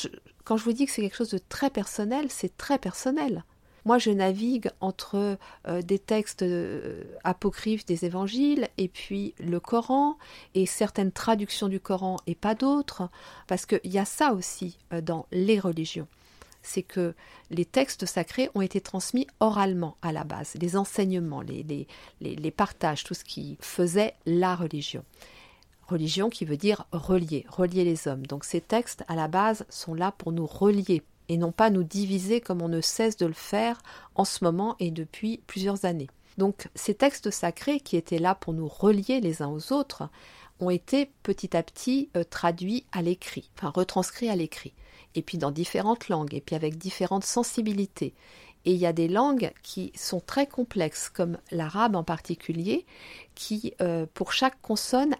quand 0.43 0.57
je 0.57 0.63
vous 0.63 0.73
dis 0.73 0.85
que 0.85 0.91
c'est 0.91 1.01
quelque 1.01 1.17
chose 1.17 1.31
de 1.31 1.39
très 1.49 1.69
personnel, 1.69 2.27
c'est 2.29 2.57
très 2.57 2.77
personnel. 2.77 3.43
Moi, 3.85 3.97
je 3.97 4.11
navigue 4.11 4.69
entre 4.79 5.37
euh, 5.67 5.81
des 5.81 5.99
textes 5.99 6.41
euh, 6.41 7.03
apocryphes 7.25 7.85
des 7.85 8.05
évangiles 8.05 8.69
et 8.77 8.87
puis 8.87 9.35
le 9.39 9.59
Coran 9.59 10.17
et 10.55 10.65
certaines 10.65 11.11
traductions 11.11 11.67
du 11.67 11.81
Coran 11.81 12.15
et 12.25 12.35
pas 12.35 12.55
d'autres, 12.55 13.09
parce 13.47 13.65
qu'il 13.65 13.91
y 13.91 13.99
a 13.99 14.05
ça 14.05 14.33
aussi 14.33 14.77
dans 15.01 15.25
les 15.31 15.59
religions 15.59 16.07
c'est 16.63 16.81
que 16.81 17.13
les 17.51 17.65
textes 17.65 18.05
sacrés 18.05 18.49
ont 18.55 18.61
été 18.61 18.81
transmis 18.81 19.27
oralement 19.39 19.97
à 20.01 20.11
la 20.11 20.23
base, 20.23 20.55
les 20.59 20.75
enseignements, 20.75 21.41
les, 21.41 22.51
partages, 22.51 23.03
tout 23.03 23.13
ce 23.13 23.23
qui 23.23 23.57
faisait 23.61 24.15
la 24.25 24.55
religion. 24.55 25.03
Religion 25.87 26.29
qui 26.29 26.45
veut 26.45 26.57
dire 26.57 26.85
relier, 26.91 27.45
relier 27.49 27.83
les 27.83 28.07
hommes. 28.07 28.25
Donc 28.25 28.45
ces 28.45 28.61
textes, 28.61 29.03
à 29.07 29.15
la 29.15 29.27
base, 29.27 29.65
sont 29.69 29.93
là 29.93 30.11
pour 30.17 30.31
nous 30.31 30.47
relier 30.47 31.03
et 31.29 31.37
non 31.37 31.51
pas 31.51 31.69
nous 31.69 31.83
diviser 31.83 32.41
comme 32.41 32.61
on 32.61 32.69
ne 32.69 32.81
cesse 32.81 33.17
de 33.17 33.25
le 33.25 33.33
faire 33.33 33.81
en 34.15 34.25
ce 34.25 34.43
moment 34.43 34.75
et 34.79 34.91
depuis 34.91 35.41
plusieurs 35.45 35.85
années. 35.85 36.09
Donc 36.37 36.69
ces 36.73 36.95
textes 36.95 37.29
sacrés 37.29 37.79
qui 37.79 37.97
étaient 37.97 38.17
là 38.17 38.33
pour 38.33 38.53
nous 38.53 38.67
relier 38.67 39.19
les 39.19 39.41
uns 39.41 39.49
aux 39.49 39.73
autres 39.73 40.09
ont 40.59 40.69
été 40.69 41.11
petit 41.21 41.55
à 41.55 41.63
petit 41.63 42.09
euh, 42.15 42.23
traduits 42.23 42.85
à 42.91 43.01
l'écrit, 43.01 43.49
enfin 43.57 43.69
retranscrits 43.69 44.29
à 44.29 44.35
l'écrit 44.35 44.73
et 45.15 45.21
puis 45.21 45.37
dans 45.37 45.51
différentes 45.51 46.09
langues, 46.09 46.33
et 46.33 46.41
puis 46.41 46.55
avec 46.55 46.77
différentes 46.77 47.25
sensibilités. 47.25 48.13
Et 48.65 48.71
il 48.71 48.77
y 48.77 48.85
a 48.85 48.93
des 48.93 49.09
langues 49.09 49.51
qui 49.61 49.91
sont 49.95 50.21
très 50.21 50.47
complexes, 50.47 51.09
comme 51.09 51.37
l'arabe 51.51 51.95
en 51.95 52.03
particulier, 52.03 52.85
qui, 53.35 53.73
euh, 53.81 54.05
pour 54.13 54.31
chaque 54.31 54.61
consonne, 54.61 55.15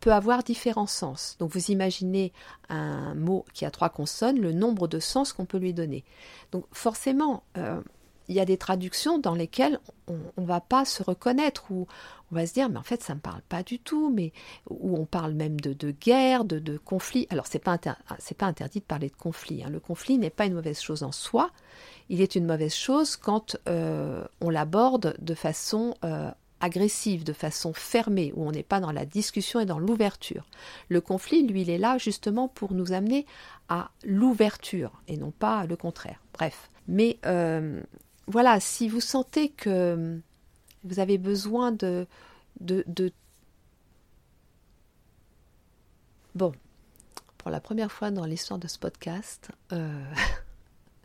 peut 0.00 0.12
avoir 0.12 0.42
différents 0.42 0.86
sens. 0.86 1.36
Donc 1.38 1.50
vous 1.50 1.70
imaginez 1.70 2.32
un 2.70 3.14
mot 3.14 3.44
qui 3.52 3.66
a 3.66 3.70
trois 3.70 3.90
consonnes, 3.90 4.40
le 4.40 4.52
nombre 4.52 4.88
de 4.88 4.98
sens 4.98 5.34
qu'on 5.34 5.44
peut 5.44 5.58
lui 5.58 5.74
donner. 5.74 6.04
Donc 6.52 6.64
forcément, 6.72 7.42
euh, 7.58 7.82
il 8.28 8.34
y 8.34 8.40
a 8.40 8.44
des 8.44 8.56
traductions 8.56 9.18
dans 9.18 9.34
lesquelles 9.34 9.78
on 10.08 10.40
ne 10.40 10.46
va 10.46 10.60
pas 10.60 10.84
se 10.84 11.02
reconnaître 11.02 11.70
ou 11.70 11.86
on 12.30 12.34
va 12.34 12.46
se 12.46 12.54
dire 12.54 12.68
mais 12.68 12.78
en 12.78 12.82
fait 12.82 13.02
ça 13.02 13.12
ne 13.12 13.16
me 13.16 13.22
parle 13.22 13.42
pas 13.48 13.62
du 13.62 13.78
tout 13.78 14.10
mais 14.10 14.32
où 14.68 14.96
on 14.98 15.04
parle 15.04 15.34
même 15.34 15.60
de, 15.60 15.90
guerre 15.90 16.44
de, 16.44 16.76
conflit 16.78 17.26
alors 17.30 17.46
c'est 17.46 17.58
pas 17.58 17.78
c'est 18.18 18.36
pas 18.36 18.46
interdit 18.46 18.80
de 18.80 18.84
parler 18.84 19.08
de 19.08 19.16
conflit 19.16 19.62
hein. 19.62 19.70
le 19.70 19.80
conflit 19.80 20.18
n'est 20.18 20.30
pas 20.30 20.46
une 20.46 20.54
mauvaise 20.54 20.80
chose 20.80 21.02
en 21.02 21.12
soi 21.12 21.50
il 22.08 22.20
est 22.20 22.34
une 22.34 22.46
mauvaise 22.46 22.74
chose 22.74 23.16
quand 23.16 23.56
euh, 23.68 24.24
on 24.40 24.50
l'aborde 24.50 25.16
de 25.18 25.34
façon 25.34 25.94
euh, 26.04 26.30
agressive, 26.60 27.24
de 27.24 27.32
façon 27.32 27.72
fermée, 27.72 28.32
où 28.34 28.46
on 28.46 28.52
n'est 28.52 28.62
pas 28.62 28.80
dans 28.80 28.92
la 28.92 29.04
discussion 29.04 29.60
et 29.60 29.66
dans 29.66 29.78
l'ouverture. 29.78 30.46
Le 30.88 31.00
conflit, 31.00 31.46
lui, 31.46 31.62
il 31.62 31.70
est 31.70 31.78
là 31.78 31.98
justement 31.98 32.48
pour 32.48 32.72
nous 32.72 32.92
amener 32.92 33.26
à 33.68 33.90
l'ouverture 34.04 34.92
et 35.08 35.16
non 35.16 35.30
pas 35.30 35.66
le 35.66 35.76
contraire. 35.76 36.20
Bref. 36.32 36.70
Mais 36.88 37.18
euh, 37.26 37.82
voilà, 38.26 38.60
si 38.60 38.88
vous 38.88 39.00
sentez 39.00 39.50
que 39.50 40.20
vous 40.84 41.00
avez 41.00 41.18
besoin 41.18 41.72
de, 41.72 42.06
Bon, 46.34 46.52
pour 47.38 47.50
la 47.50 47.60
première 47.60 47.90
fois 47.90 48.10
dans 48.10 48.26
l'histoire 48.26 48.58
de 48.58 48.68
ce 48.68 48.78
podcast, 48.78 49.50
euh, 49.72 50.04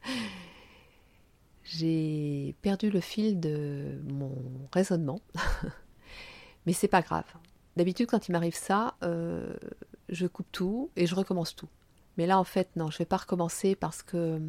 j'ai 1.64 2.54
perdu 2.62 2.90
le 2.90 3.00
fil 3.00 3.40
de 3.40 4.02
mon 4.04 4.36
raisonnement. 4.74 5.22
Mais 6.66 6.74
c'est 6.74 6.90
pas 6.90 7.02
grave. 7.02 7.26
D'habitude, 7.78 8.08
quand 8.08 8.28
il 8.28 8.34
m'arrive 8.34 8.56
ça, 8.56 8.96
euh, 9.04 9.54
je 10.10 10.28
coupe 10.28 10.52
tout 10.52 10.92
et 10.98 11.08
je 11.08 11.16
recommence 11.16 11.56
tout. 11.56 11.70
Mais 12.18 12.28
là, 12.28 12.38
en 12.38 12.44
fait, 12.44 12.76
non, 12.76 12.92
je 12.92 12.98
vais 12.98 13.06
pas 13.06 13.18
recommencer 13.18 13.76
parce 13.76 14.04
que 14.04 14.42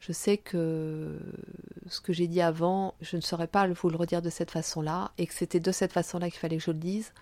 je 0.00 0.12
sais 0.12 0.38
que 0.38 1.18
ce 1.88 2.00
que 2.00 2.12
j'ai 2.12 2.26
dit 2.26 2.40
avant, 2.40 2.94
je 3.02 3.16
ne 3.16 3.20
saurais 3.20 3.46
pas 3.46 3.66
vous 3.68 3.90
le 3.90 3.96
redire 3.96 4.22
de 4.22 4.30
cette 4.30 4.50
façon-là, 4.50 5.12
et 5.18 5.26
que 5.26 5.34
c'était 5.34 5.60
de 5.60 5.72
cette 5.72 5.92
façon-là 5.92 6.30
qu'il 6.30 6.38
fallait 6.38 6.56
que 6.56 6.64
je 6.64 6.70
le 6.70 6.78
dise. 6.78 7.12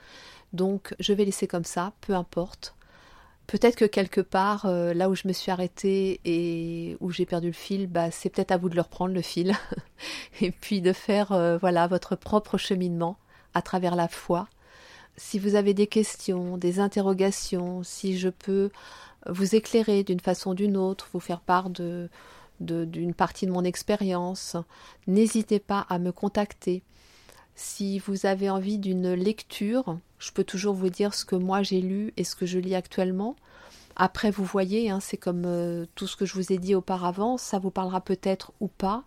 Donc 0.52 0.94
je 1.00 1.12
vais 1.12 1.24
laisser 1.24 1.48
comme 1.48 1.64
ça, 1.64 1.92
peu 2.00 2.14
importe. 2.14 2.74
Peut-être 3.48 3.76
que 3.76 3.84
quelque 3.84 4.20
part, 4.20 4.66
euh, 4.66 4.94
là 4.94 5.08
où 5.10 5.14
je 5.14 5.26
me 5.26 5.32
suis 5.32 5.50
arrêtée 5.50 6.20
et 6.24 6.96
où 7.00 7.10
j'ai 7.10 7.26
perdu 7.26 7.48
le 7.48 7.52
fil, 7.54 7.86
bah, 7.86 8.10
c'est 8.10 8.28
peut-être 8.28 8.52
à 8.52 8.58
vous 8.58 8.68
de 8.68 8.76
le 8.76 8.82
reprendre 8.82 9.14
le 9.14 9.22
fil, 9.22 9.54
et 10.40 10.52
puis 10.52 10.80
de 10.80 10.92
faire 10.92 11.32
euh, 11.32 11.58
voilà 11.58 11.86
votre 11.88 12.14
propre 12.14 12.58
cheminement 12.58 13.18
à 13.54 13.62
travers 13.62 13.96
la 13.96 14.06
foi. 14.06 14.48
Si 15.16 15.40
vous 15.40 15.56
avez 15.56 15.74
des 15.74 15.88
questions, 15.88 16.58
des 16.58 16.78
interrogations, 16.78 17.82
si 17.82 18.18
je 18.18 18.28
peux 18.28 18.70
vous 19.26 19.56
éclairer 19.56 20.04
d'une 20.04 20.20
façon 20.20 20.50
ou 20.50 20.54
d'une 20.54 20.76
autre, 20.76 21.08
vous 21.12 21.18
faire 21.18 21.40
part 21.40 21.70
de, 21.70 22.08
d'une 22.60 23.14
partie 23.14 23.46
de 23.46 23.52
mon 23.52 23.64
expérience, 23.64 24.56
n'hésitez 25.06 25.58
pas 25.58 25.86
à 25.88 25.98
me 25.98 26.12
contacter. 26.12 26.82
Si 27.54 27.98
vous 27.98 28.26
avez 28.26 28.50
envie 28.50 28.78
d'une 28.78 29.12
lecture, 29.14 29.98
je 30.18 30.30
peux 30.32 30.44
toujours 30.44 30.74
vous 30.74 30.90
dire 30.90 31.14
ce 31.14 31.24
que 31.24 31.36
moi 31.36 31.62
j'ai 31.62 31.80
lu 31.80 32.12
et 32.16 32.24
ce 32.24 32.36
que 32.36 32.46
je 32.46 32.58
lis 32.58 32.74
actuellement. 32.74 33.36
Après, 33.96 34.30
vous 34.30 34.44
voyez, 34.44 34.90
hein, 34.90 35.00
c'est 35.00 35.16
comme 35.16 35.42
euh, 35.44 35.84
tout 35.96 36.06
ce 36.06 36.14
que 36.16 36.24
je 36.24 36.34
vous 36.34 36.52
ai 36.52 36.58
dit 36.58 36.76
auparavant, 36.76 37.36
ça 37.36 37.58
vous 37.58 37.72
parlera 37.72 38.00
peut-être 38.00 38.52
ou 38.60 38.68
pas. 38.68 39.02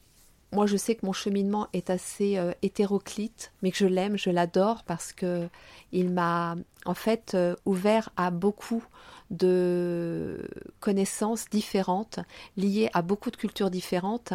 Moi, 0.51 0.65
je 0.65 0.75
sais 0.75 0.95
que 0.95 1.05
mon 1.05 1.13
cheminement 1.13 1.69
est 1.71 1.89
assez 1.89 2.37
euh, 2.37 2.51
hétéroclite, 2.61 3.53
mais 3.61 3.71
que 3.71 3.77
je 3.77 3.87
l'aime, 3.87 4.17
je 4.17 4.29
l'adore 4.29 4.83
parce 4.83 5.13
que 5.13 5.47
il 5.93 6.09
m'a 6.09 6.57
en 6.85 6.93
fait 6.93 7.35
euh, 7.35 7.55
ouvert 7.65 8.09
à 8.17 8.31
beaucoup 8.31 8.83
de 9.31 10.47
connaissances 10.79 11.49
différentes, 11.49 12.19
liées 12.57 12.89
à 12.93 13.01
beaucoup 13.01 13.31
de 13.31 13.37
cultures 13.37 13.71
différentes, 13.71 14.33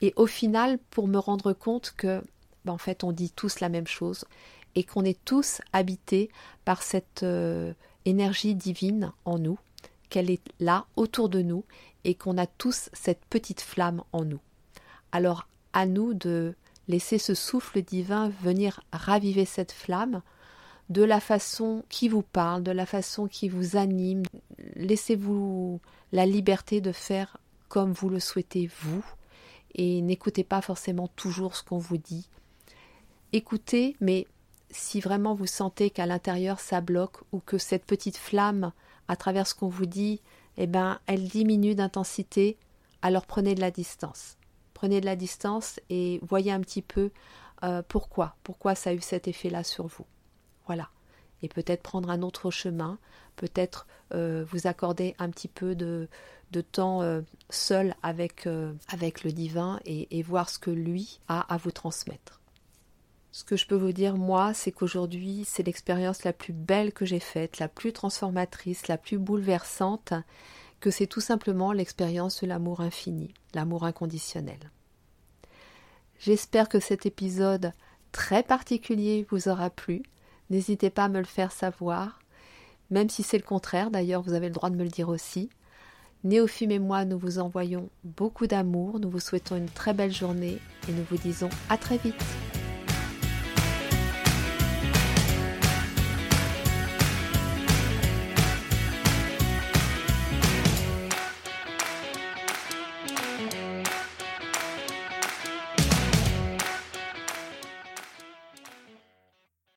et 0.00 0.12
au 0.16 0.26
final, 0.26 0.78
pour 0.90 1.08
me 1.08 1.18
rendre 1.18 1.52
compte 1.52 1.94
que, 1.96 2.22
ben, 2.64 2.74
en 2.74 2.78
fait, 2.78 3.02
on 3.02 3.12
dit 3.12 3.32
tous 3.32 3.60
la 3.60 3.68
même 3.68 3.86
chose, 3.86 4.24
et 4.76 4.84
qu'on 4.84 5.04
est 5.04 5.22
tous 5.24 5.60
habités 5.72 6.30
par 6.64 6.82
cette 6.82 7.22
euh, 7.22 7.72
énergie 8.04 8.54
divine 8.54 9.12
en 9.24 9.38
nous, 9.38 9.58
qu'elle 10.10 10.30
est 10.30 10.42
là 10.60 10.86
autour 10.96 11.28
de 11.28 11.42
nous 11.42 11.64
et 12.04 12.14
qu'on 12.14 12.38
a 12.38 12.46
tous 12.46 12.88
cette 12.92 13.24
petite 13.30 13.60
flamme 13.60 14.02
en 14.12 14.24
nous. 14.24 14.40
Alors 15.12 15.48
à 15.72 15.86
nous 15.86 16.14
de 16.14 16.54
laisser 16.86 17.18
ce 17.18 17.34
souffle 17.34 17.82
divin 17.82 18.30
venir 18.42 18.80
raviver 18.92 19.44
cette 19.44 19.72
flamme 19.72 20.22
de 20.90 21.02
la 21.02 21.20
façon 21.20 21.82
qui 21.88 22.08
vous 22.08 22.22
parle, 22.22 22.62
de 22.62 22.70
la 22.70 22.86
façon 22.86 23.26
qui 23.26 23.48
vous 23.48 23.76
anime. 23.76 24.22
Laissez-vous 24.74 25.80
la 26.12 26.26
liberté 26.26 26.80
de 26.80 26.92
faire 26.92 27.38
comme 27.68 27.92
vous 27.92 28.08
le 28.08 28.20
souhaitez 28.20 28.70
vous 28.82 29.04
et 29.74 30.00
n'écoutez 30.02 30.44
pas 30.44 30.60
forcément 30.60 31.08
toujours 31.08 31.56
ce 31.56 31.62
qu'on 31.62 31.78
vous 31.78 31.96
dit. 31.96 32.28
Écoutez, 33.32 33.96
mais 34.00 34.26
si 34.70 35.00
vraiment 35.00 35.34
vous 35.34 35.46
sentez 35.46 35.90
qu'à 35.90 36.06
l'intérieur 36.06 36.60
ça 36.60 36.80
bloque 36.80 37.22
ou 37.32 37.40
que 37.40 37.58
cette 37.58 37.84
petite 37.84 38.16
flamme 38.16 38.72
à 39.08 39.16
travers 39.16 39.46
ce 39.46 39.54
qu'on 39.54 39.68
vous 39.68 39.86
dit, 39.86 40.20
eh 40.56 40.66
ben, 40.66 41.00
elle 41.06 41.28
diminue 41.28 41.74
d'intensité, 41.74 42.56
alors 43.02 43.26
prenez 43.26 43.54
de 43.54 43.60
la 43.60 43.70
distance. 43.70 44.36
Prenez 44.72 45.00
de 45.00 45.06
la 45.06 45.16
distance 45.16 45.80
et 45.90 46.20
voyez 46.22 46.52
un 46.52 46.60
petit 46.60 46.82
peu 46.82 47.10
euh, 47.62 47.82
pourquoi, 47.86 48.36
pourquoi 48.44 48.74
ça 48.74 48.90
a 48.90 48.94
eu 48.94 49.00
cet 49.00 49.28
effet-là 49.28 49.64
sur 49.64 49.86
vous. 49.86 50.06
Voilà. 50.66 50.88
Et 51.42 51.48
peut-être 51.48 51.82
prendre 51.82 52.10
un 52.10 52.22
autre 52.22 52.50
chemin, 52.50 52.98
peut-être 53.36 53.86
euh, 54.12 54.44
vous 54.48 54.66
accorder 54.66 55.14
un 55.18 55.30
petit 55.30 55.48
peu 55.48 55.74
de, 55.74 56.08
temps 56.72 57.02
euh, 57.02 57.20
seul 57.50 57.94
avec, 58.02 58.48
avec 58.88 59.24
le 59.24 59.32
divin 59.32 59.80
et 59.84 60.22
voir 60.22 60.48
ce 60.48 60.58
que 60.58 60.70
lui 60.70 61.20
a 61.28 61.40
à 61.52 61.56
vous 61.56 61.72
transmettre. 61.72 62.40
Ce 63.34 63.42
que 63.42 63.56
je 63.56 63.66
peux 63.66 63.74
vous 63.74 63.90
dire, 63.90 64.16
moi, 64.16 64.54
c'est 64.54 64.70
qu'aujourd'hui, 64.70 65.42
c'est 65.44 65.64
l'expérience 65.64 66.22
la 66.22 66.32
plus 66.32 66.52
belle 66.52 66.92
que 66.92 67.04
j'ai 67.04 67.18
faite, 67.18 67.58
la 67.58 67.66
plus 67.66 67.92
transformatrice, 67.92 68.86
la 68.86 68.96
plus 68.96 69.18
bouleversante, 69.18 70.14
que 70.78 70.92
c'est 70.92 71.08
tout 71.08 71.20
simplement 71.20 71.72
l'expérience 71.72 72.42
de 72.42 72.46
l'amour 72.46 72.80
infini, 72.80 73.34
l'amour 73.52 73.86
inconditionnel. 73.86 74.70
J'espère 76.20 76.68
que 76.68 76.78
cet 76.78 77.06
épisode 77.06 77.72
très 78.12 78.44
particulier 78.44 79.26
vous 79.28 79.48
aura 79.48 79.68
plu. 79.68 80.04
N'hésitez 80.50 80.90
pas 80.90 81.04
à 81.04 81.08
me 81.08 81.18
le 81.18 81.24
faire 81.24 81.52
savoir, 81.52 82.20
même 82.90 83.08
si 83.08 83.22
c'est 83.22 83.38
le 83.38 83.44
contraire, 83.44 83.90
d'ailleurs, 83.90 84.22
vous 84.22 84.34
avez 84.34 84.48
le 84.48 84.54
droit 84.54 84.70
de 84.70 84.76
me 84.76 84.84
le 84.84 84.90
dire 84.90 85.08
aussi. 85.08 85.50
Néophime 86.22 86.70
et 86.70 86.78
moi, 86.78 87.04
nous 87.04 87.18
vous 87.18 87.38
envoyons 87.38 87.88
beaucoup 88.04 88.46
d'amour, 88.46 88.98
nous 89.00 89.10
vous 89.10 89.20
souhaitons 89.20 89.56
une 89.56 89.68
très 89.68 89.92
belle 89.92 90.12
journée 90.12 90.58
et 90.88 90.92
nous 90.92 91.04
vous 91.10 91.18
disons 91.18 91.50
à 91.68 91.76
très 91.76 91.98
vite. 91.98 92.24